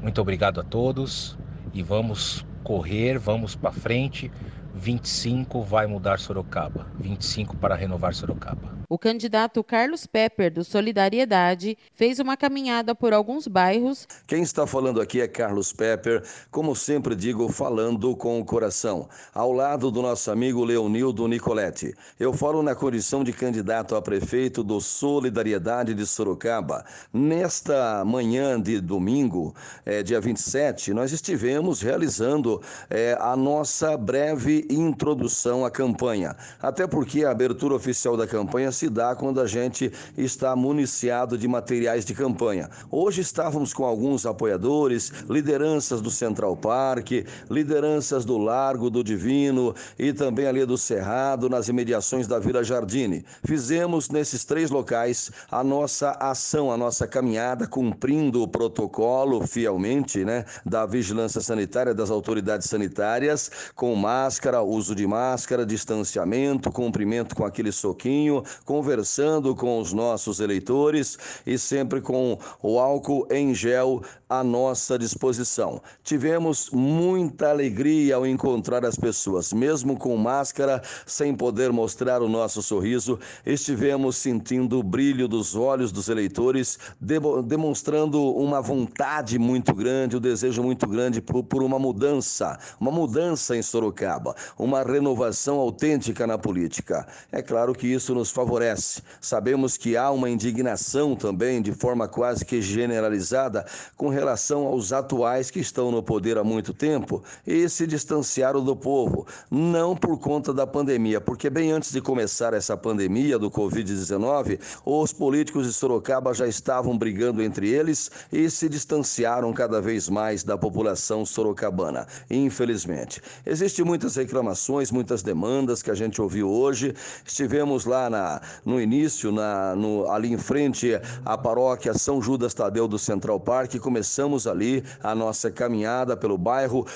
Muito 0.00 0.20
obrigado 0.20 0.60
a 0.60 0.64
todos 0.64 1.36
e 1.72 1.82
vamos 1.82 2.44
correr, 2.62 3.18
vamos 3.18 3.54
para 3.54 3.72
frente. 3.72 4.30
25 4.74 5.62
vai 5.62 5.86
mudar 5.86 6.18
Sorocaba. 6.18 6.86
25 6.98 7.56
para 7.56 7.74
renovar 7.74 8.14
Sorocaba. 8.14 8.81
O 8.92 8.98
candidato 8.98 9.64
Carlos 9.64 10.06
Pepper, 10.06 10.52
do 10.52 10.62
Solidariedade, 10.62 11.78
fez 11.94 12.18
uma 12.18 12.36
caminhada 12.36 12.94
por 12.94 13.14
alguns 13.14 13.48
bairros. 13.48 14.06
Quem 14.26 14.42
está 14.42 14.66
falando 14.66 15.00
aqui 15.00 15.18
é 15.22 15.26
Carlos 15.26 15.72
Pepper, 15.72 16.22
como 16.50 16.76
sempre 16.76 17.16
digo, 17.16 17.48
falando 17.48 18.14
com 18.14 18.38
o 18.38 18.44
coração, 18.44 19.08
ao 19.32 19.50
lado 19.50 19.90
do 19.90 20.02
nosso 20.02 20.30
amigo 20.30 20.62
Leonildo 20.62 21.26
Nicoletti. 21.26 21.94
Eu 22.20 22.34
falo 22.34 22.62
na 22.62 22.74
condição 22.74 23.24
de 23.24 23.32
candidato 23.32 23.96
a 23.96 24.02
prefeito 24.02 24.62
do 24.62 24.78
Solidariedade 24.78 25.94
de 25.94 26.04
Sorocaba. 26.04 26.84
Nesta 27.10 28.04
manhã 28.04 28.60
de 28.60 28.78
domingo, 28.78 29.54
é, 29.86 30.02
dia 30.02 30.20
27, 30.20 30.92
nós 30.92 31.12
estivemos 31.12 31.80
realizando 31.80 32.60
é, 32.90 33.16
a 33.18 33.34
nossa 33.34 33.96
breve 33.96 34.66
introdução 34.68 35.64
à 35.64 35.70
campanha. 35.70 36.36
Até 36.60 36.86
porque 36.86 37.24
a 37.24 37.30
abertura 37.30 37.74
oficial 37.74 38.18
da 38.18 38.26
campanha 38.26 38.70
se 38.81 38.81
dá 38.88 39.14
quando 39.14 39.40
a 39.40 39.46
gente 39.46 39.92
está 40.16 40.54
municiado 40.56 41.36
de 41.36 41.46
materiais 41.46 42.04
de 42.04 42.14
campanha. 42.14 42.68
Hoje 42.90 43.20
estávamos 43.20 43.72
com 43.72 43.84
alguns 43.84 44.26
apoiadores, 44.26 45.12
lideranças 45.28 46.00
do 46.00 46.10
Central 46.10 46.56
Park, 46.56 47.10
lideranças 47.50 48.24
do 48.24 48.38
Largo 48.38 48.90
do 48.90 49.02
Divino 49.02 49.74
e 49.98 50.12
também 50.12 50.46
ali 50.46 50.64
do 50.64 50.78
Cerrado, 50.78 51.48
nas 51.48 51.68
imediações 51.68 52.26
da 52.26 52.38
Vila 52.38 52.62
Jardine. 52.64 53.24
Fizemos 53.44 54.08
nesses 54.08 54.44
três 54.44 54.70
locais 54.70 55.30
a 55.50 55.62
nossa 55.62 56.10
ação, 56.12 56.70
a 56.70 56.76
nossa 56.76 57.06
caminhada, 57.06 57.66
cumprindo 57.66 58.42
o 58.42 58.48
protocolo 58.48 59.46
fielmente, 59.46 60.24
né, 60.24 60.44
da 60.64 60.86
vigilância 60.86 61.40
sanitária, 61.40 61.94
das 61.94 62.10
autoridades 62.10 62.68
sanitárias, 62.68 63.50
com 63.74 63.94
máscara, 63.94 64.62
uso 64.62 64.94
de 64.94 65.06
máscara, 65.06 65.66
distanciamento, 65.66 66.70
cumprimento 66.70 67.34
com 67.34 67.44
aquele 67.44 67.72
soquinho, 67.72 68.42
conversando 68.72 69.54
com 69.54 69.78
os 69.78 69.92
nossos 69.92 70.40
eleitores 70.40 71.18
e 71.46 71.58
sempre 71.58 72.00
com 72.00 72.38
o 72.62 72.78
álcool 72.80 73.28
em 73.30 73.54
gel 73.54 74.02
à 74.30 74.42
nossa 74.42 74.98
disposição. 74.98 75.82
Tivemos 76.02 76.70
muita 76.70 77.50
alegria 77.50 78.16
ao 78.16 78.26
encontrar 78.26 78.82
as 78.86 78.96
pessoas, 78.96 79.52
mesmo 79.52 79.94
com 79.94 80.16
máscara, 80.16 80.80
sem 81.04 81.34
poder 81.34 81.70
mostrar 81.70 82.22
o 82.22 82.28
nosso 82.30 82.62
sorriso, 82.62 83.18
estivemos 83.44 84.16
sentindo 84.16 84.78
o 84.78 84.82
brilho 84.82 85.28
dos 85.28 85.54
olhos 85.54 85.92
dos 85.92 86.08
eleitores, 86.08 86.78
demonstrando 86.98 88.24
uma 88.34 88.62
vontade 88.62 89.38
muito 89.38 89.74
grande, 89.74 90.16
um 90.16 90.20
desejo 90.20 90.62
muito 90.62 90.86
grande 90.88 91.20
por, 91.20 91.44
por 91.44 91.62
uma 91.62 91.78
mudança, 91.78 92.58
uma 92.80 92.90
mudança 92.90 93.54
em 93.54 93.60
Sorocaba, 93.60 94.34
uma 94.58 94.82
renovação 94.82 95.58
autêntica 95.58 96.26
na 96.26 96.38
política. 96.38 97.06
É 97.30 97.42
claro 97.42 97.74
que 97.74 97.86
isso 97.86 98.14
nos 98.14 98.30
favorece 98.30 98.61
favorece. 98.62 99.02
Sabemos 99.20 99.76
que 99.76 99.96
há 99.96 100.10
uma 100.10 100.30
indignação 100.30 101.16
também, 101.16 101.60
de 101.60 101.72
forma 101.72 102.06
quase 102.06 102.44
que 102.44 102.62
generalizada, 102.62 103.66
com 103.96 104.08
relação 104.08 104.66
aos 104.66 104.92
atuais 104.92 105.50
que 105.50 105.60
estão 105.60 105.90
no 105.90 106.02
poder 106.02 106.38
há 106.38 106.44
muito 106.44 106.72
tempo 106.72 107.22
e 107.46 107.68
se 107.68 107.86
distanciaram 107.86 108.64
do 108.64 108.76
povo, 108.76 109.26
não 109.50 109.96
por 109.96 110.18
conta 110.18 110.52
da 110.52 110.66
pandemia, 110.66 111.20
porque 111.20 111.50
bem 111.50 111.72
antes 111.72 111.92
de 111.92 112.00
começar 112.00 112.54
essa 112.54 112.76
pandemia 112.76 113.38
do 113.38 113.50
Covid-19, 113.50 114.60
os 114.84 115.12
políticos 115.12 115.66
de 115.66 115.72
Sorocaba 115.72 116.32
já 116.32 116.46
estavam 116.46 116.96
brigando 116.96 117.42
entre 117.42 117.68
eles 117.68 118.10
e 118.32 118.48
se 118.48 118.68
distanciaram 118.68 119.52
cada 119.52 119.80
vez 119.80 120.08
mais 120.08 120.44
da 120.44 120.56
população 120.56 121.24
sorocabana, 121.26 122.06
infelizmente. 122.30 123.20
Existem 123.44 123.84
muitas 123.84 124.16
reclamações, 124.16 124.90
muitas 124.90 125.22
demandas 125.22 125.82
que 125.82 125.90
a 125.90 125.94
gente 125.94 126.20
ouviu 126.20 126.48
hoje. 126.48 126.94
Estivemos 127.24 127.84
lá 127.84 128.10
na, 128.10 128.41
no 128.64 128.80
início, 128.80 129.32
na, 129.32 129.74
no, 129.74 130.10
ali 130.10 130.32
em 130.32 130.38
frente 130.38 130.92
à 131.24 131.36
paróquia 131.36 131.94
São 131.94 132.20
Judas 132.20 132.54
Tadeu 132.54 132.88
do 132.88 132.98
Central 132.98 133.40
Park. 133.40 133.76
Começamos 133.78 134.46
ali 134.46 134.82
a 135.02 135.14
nossa 135.14 135.50
caminhada 135.50 136.16
pelo 136.16 136.38
bairro, 136.38 136.86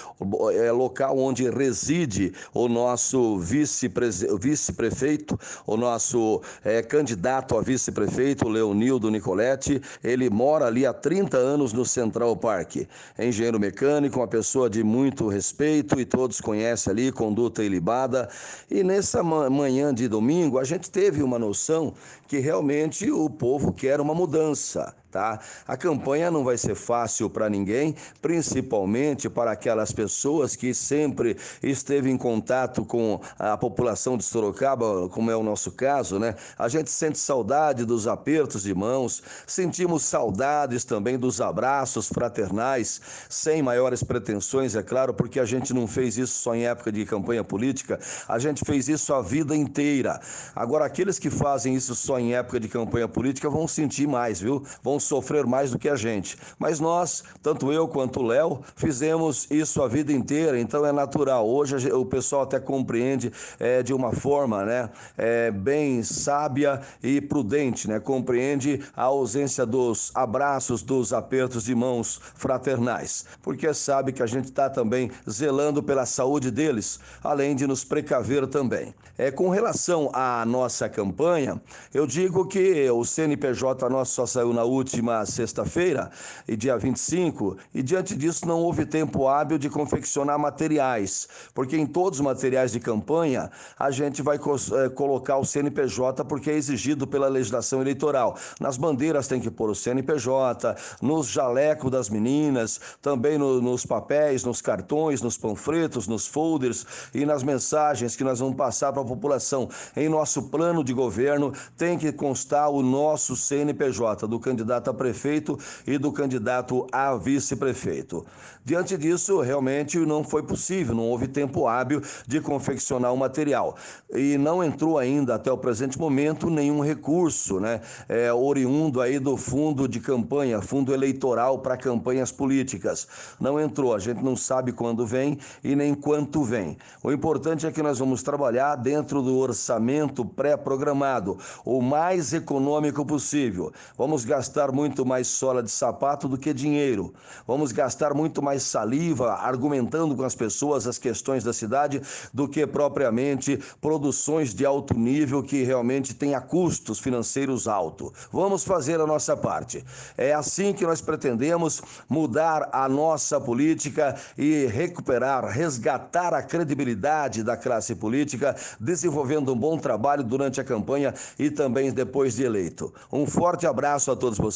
é, 0.52 0.70
local 0.72 1.18
onde 1.18 1.48
reside 1.50 2.32
o 2.52 2.68
nosso 2.68 3.38
vice-prefeito, 3.38 5.38
o 5.66 5.76
nosso 5.76 6.40
é, 6.64 6.82
candidato 6.82 7.56
a 7.56 7.62
vice-prefeito, 7.62 8.48
Leonildo 8.48 9.10
Nicoletti. 9.10 9.80
Ele 10.02 10.30
mora 10.30 10.66
ali 10.66 10.86
há 10.86 10.92
30 10.92 11.36
anos 11.36 11.72
no 11.72 11.84
Central 11.84 12.36
Park. 12.36 12.76
É 13.18 13.26
engenheiro 13.26 13.58
mecânico, 13.58 14.20
uma 14.20 14.28
pessoa 14.28 14.68
de 14.68 14.82
muito 14.82 15.28
respeito 15.28 16.00
e 16.00 16.04
todos 16.04 16.40
conhecem 16.40 16.90
ali, 16.90 17.12
conduta 17.12 17.62
ilibada. 17.62 18.28
E 18.70 18.82
nessa 18.82 19.22
manhã 19.22 19.92
de 19.92 20.08
domingo, 20.08 20.58
a 20.58 20.64
gente 20.64 20.90
teve 20.90 21.22
uma 21.22 21.35
noção 21.38 21.94
que 22.26 22.38
realmente 22.38 23.10
o 23.10 23.28
povo 23.28 23.72
quer 23.72 24.00
uma 24.00 24.14
mudança. 24.14 24.94
Tá? 25.16 25.40
A 25.66 25.78
campanha 25.78 26.30
não 26.30 26.44
vai 26.44 26.58
ser 26.58 26.74
fácil 26.74 27.30
para 27.30 27.48
ninguém, 27.48 27.94
principalmente 28.20 29.30
para 29.30 29.50
aquelas 29.50 29.90
pessoas 29.90 30.54
que 30.54 30.74
sempre 30.74 31.38
esteve 31.62 32.10
em 32.10 32.18
contato 32.18 32.84
com 32.84 33.18
a 33.38 33.56
população 33.56 34.18
de 34.18 34.24
Sorocaba, 34.24 35.08
como 35.08 35.30
é 35.30 35.36
o 35.36 35.42
nosso 35.42 35.72
caso, 35.72 36.18
né? 36.18 36.34
A 36.58 36.68
gente 36.68 36.90
sente 36.90 37.18
saudade 37.18 37.86
dos 37.86 38.06
apertos 38.06 38.64
de 38.64 38.74
mãos, 38.74 39.22
sentimos 39.46 40.02
saudades 40.02 40.84
também 40.84 41.18
dos 41.18 41.40
abraços 41.40 42.08
fraternais, 42.08 43.00
sem 43.26 43.62
maiores 43.62 44.02
pretensões, 44.02 44.76
é 44.76 44.82
claro, 44.82 45.14
porque 45.14 45.40
a 45.40 45.46
gente 45.46 45.72
não 45.72 45.86
fez 45.86 46.18
isso 46.18 46.40
só 46.40 46.54
em 46.54 46.66
época 46.66 46.92
de 46.92 47.06
campanha 47.06 47.42
política, 47.42 47.98
a 48.28 48.38
gente 48.38 48.62
fez 48.66 48.86
isso 48.86 49.14
a 49.14 49.22
vida 49.22 49.56
inteira. 49.56 50.20
Agora, 50.54 50.84
aqueles 50.84 51.18
que 51.18 51.30
fazem 51.30 51.74
isso 51.74 51.94
só 51.94 52.18
em 52.18 52.34
época 52.34 52.60
de 52.60 52.68
campanha 52.68 53.08
política 53.08 53.48
vão 53.48 53.66
sentir 53.66 54.06
mais, 54.06 54.42
viu? 54.42 54.62
Vão 54.82 55.00
sofrer 55.06 55.46
mais 55.46 55.70
do 55.70 55.78
que 55.78 55.88
a 55.88 55.96
gente. 55.96 56.36
Mas 56.58 56.80
nós, 56.80 57.22
tanto 57.42 57.72
eu 57.72 57.86
quanto 57.86 58.20
o 58.20 58.26
Léo, 58.26 58.60
fizemos 58.74 59.46
isso 59.50 59.82
a 59.82 59.88
vida 59.88 60.12
inteira, 60.12 60.58
então 60.58 60.84
é 60.84 60.92
natural. 60.92 61.48
Hoje 61.48 61.90
o 61.92 62.04
pessoal 62.04 62.42
até 62.42 62.58
compreende 62.58 63.32
é, 63.58 63.82
de 63.82 63.94
uma 63.94 64.12
forma 64.12 64.64
né, 64.64 64.90
é, 65.16 65.50
bem 65.50 66.02
sábia 66.02 66.80
e 67.02 67.20
prudente, 67.20 67.88
né? 67.88 68.00
compreende 68.00 68.80
a 68.96 69.04
ausência 69.04 69.64
dos 69.64 70.10
abraços, 70.14 70.82
dos 70.82 71.12
apertos 71.12 71.64
de 71.64 71.74
mãos 71.74 72.20
fraternais, 72.34 73.26
porque 73.42 73.72
sabe 73.72 74.12
que 74.12 74.22
a 74.22 74.26
gente 74.26 74.46
está 74.46 74.68
também 74.68 75.10
zelando 75.28 75.82
pela 75.82 76.06
saúde 76.06 76.50
deles, 76.50 76.98
além 77.22 77.54
de 77.54 77.66
nos 77.66 77.84
precaver 77.84 78.46
também. 78.46 78.94
É, 79.18 79.30
com 79.30 79.48
relação 79.48 80.10
à 80.12 80.44
nossa 80.44 80.88
campanha, 80.88 81.60
eu 81.94 82.06
digo 82.06 82.46
que 82.46 82.88
o 82.90 83.04
CNPJ 83.04 83.88
nosso 83.88 84.12
só 84.12 84.26
saiu 84.26 84.52
na 84.52 84.64
última 84.64 84.85
última 84.86 85.26
sexta-feira, 85.26 86.10
e 86.46 86.56
dia 86.56 86.78
25, 86.78 87.56
e 87.74 87.82
diante 87.82 88.14
disso 88.14 88.46
não 88.46 88.60
houve 88.60 88.86
tempo 88.86 89.26
hábil 89.26 89.58
de 89.58 89.68
confeccionar 89.68 90.38
materiais, 90.38 91.28
porque 91.52 91.76
em 91.76 91.84
todos 91.84 92.20
os 92.20 92.24
materiais 92.24 92.70
de 92.70 92.78
campanha 92.78 93.50
a 93.76 93.90
gente 93.90 94.22
vai 94.22 94.36
é, 94.36 94.88
colocar 94.90 95.38
o 95.38 95.44
CNPJ 95.44 96.24
porque 96.24 96.50
é 96.50 96.54
exigido 96.54 97.04
pela 97.04 97.26
legislação 97.26 97.80
eleitoral. 97.80 98.38
Nas 98.60 98.76
bandeiras 98.76 99.26
tem 99.26 99.40
que 99.40 99.50
pôr 99.50 99.70
o 99.70 99.74
CNPJ, 99.74 100.76
nos 101.02 101.26
jalecos 101.26 101.90
das 101.90 102.08
meninas, 102.08 102.80
também 103.02 103.36
no, 103.36 103.60
nos 103.60 103.84
papéis, 103.84 104.44
nos 104.44 104.62
cartões, 104.62 105.20
nos 105.20 105.36
panfletos, 105.36 106.06
nos 106.06 106.28
folders 106.28 106.86
e 107.12 107.26
nas 107.26 107.42
mensagens 107.42 108.14
que 108.14 108.22
nós 108.22 108.38
vamos 108.38 108.56
passar 108.56 108.92
para 108.92 109.02
a 109.02 109.04
população. 109.04 109.68
Em 109.96 110.08
nosso 110.08 110.44
plano 110.44 110.84
de 110.84 110.92
governo 110.92 111.52
tem 111.76 111.98
que 111.98 112.12
constar 112.12 112.70
o 112.70 112.82
nosso 112.82 113.34
CNPJ 113.34 114.28
do 114.28 114.38
candidato 114.38 114.75
candidato 114.76 114.90
a 114.90 114.94
prefeito 114.94 115.58
e 115.86 115.98
do 115.98 116.12
candidato 116.12 116.86
a 116.92 117.14
vice-prefeito. 117.16 118.24
Diante 118.64 118.98
disso, 118.98 119.40
realmente 119.40 119.96
não 119.98 120.24
foi 120.24 120.42
possível, 120.42 120.92
não 120.94 121.04
houve 121.04 121.28
tempo 121.28 121.68
hábil 121.68 122.02
de 122.26 122.40
confeccionar 122.40 123.14
o 123.14 123.16
material. 123.16 123.76
E 124.12 124.36
não 124.36 124.62
entrou 124.62 124.98
ainda, 124.98 125.36
até 125.36 125.52
o 125.52 125.56
presente 125.56 125.98
momento, 125.98 126.50
nenhum 126.50 126.80
recurso, 126.80 127.60
né? 127.60 127.80
É, 128.08 128.32
oriundo 128.32 129.00
aí 129.00 129.20
do 129.20 129.36
fundo 129.36 129.86
de 129.86 130.00
campanha, 130.00 130.60
fundo 130.60 130.92
eleitoral 130.92 131.60
para 131.60 131.76
campanhas 131.76 132.32
políticas. 132.32 133.06
Não 133.38 133.60
entrou, 133.60 133.94
a 133.94 134.00
gente 134.00 134.22
não 134.22 134.36
sabe 134.36 134.72
quando 134.72 135.06
vem 135.06 135.38
e 135.62 135.76
nem 135.76 135.94
quanto 135.94 136.42
vem. 136.42 136.76
O 137.04 137.12
importante 137.12 137.66
é 137.66 137.70
que 137.70 137.82
nós 137.82 138.00
vamos 138.00 138.22
trabalhar 138.24 138.74
dentro 138.74 139.22
do 139.22 139.36
orçamento 139.38 140.24
pré-programado, 140.24 141.38
o 141.64 141.80
mais 141.80 142.32
econômico 142.32 143.06
possível. 143.06 143.72
Vamos 143.96 144.24
gastar 144.24 144.65
muito 144.72 145.06
mais 145.06 145.28
sola 145.28 145.62
de 145.62 145.70
sapato 145.70 146.26
do 146.26 146.36
que 146.36 146.52
dinheiro. 146.52 147.14
Vamos 147.46 147.70
gastar 147.70 148.12
muito 148.12 148.42
mais 148.42 148.62
saliva 148.62 149.34
argumentando 149.34 150.16
com 150.16 150.24
as 150.24 150.34
pessoas 150.34 150.86
as 150.86 150.98
questões 150.98 151.44
da 151.44 151.52
cidade 151.52 152.02
do 152.34 152.48
que 152.48 152.66
propriamente 152.66 153.58
produções 153.80 154.52
de 154.52 154.66
alto 154.66 154.98
nível 154.98 155.42
que 155.42 155.62
realmente 155.62 156.14
tenha 156.14 156.40
custos 156.40 156.98
financeiros 156.98 157.68
altos. 157.68 158.10
Vamos 158.32 158.64
fazer 158.64 159.00
a 159.00 159.06
nossa 159.06 159.36
parte. 159.36 159.84
É 160.16 160.34
assim 160.34 160.72
que 160.72 160.84
nós 160.84 161.00
pretendemos 161.00 161.80
mudar 162.08 162.68
a 162.72 162.88
nossa 162.88 163.40
política 163.40 164.16
e 164.36 164.66
recuperar, 164.66 165.44
resgatar 165.44 166.34
a 166.34 166.42
credibilidade 166.42 167.42
da 167.42 167.56
classe 167.56 167.94
política, 167.94 168.56
desenvolvendo 168.80 169.52
um 169.52 169.58
bom 169.58 169.78
trabalho 169.78 170.24
durante 170.24 170.60
a 170.60 170.64
campanha 170.64 171.14
e 171.38 171.50
também 171.50 171.92
depois 171.92 172.34
de 172.34 172.42
eleito. 172.42 172.92
Um 173.12 173.26
forte 173.26 173.66
abraço 173.66 174.10
a 174.10 174.16
todos 174.16 174.38
vocês 174.38 174.55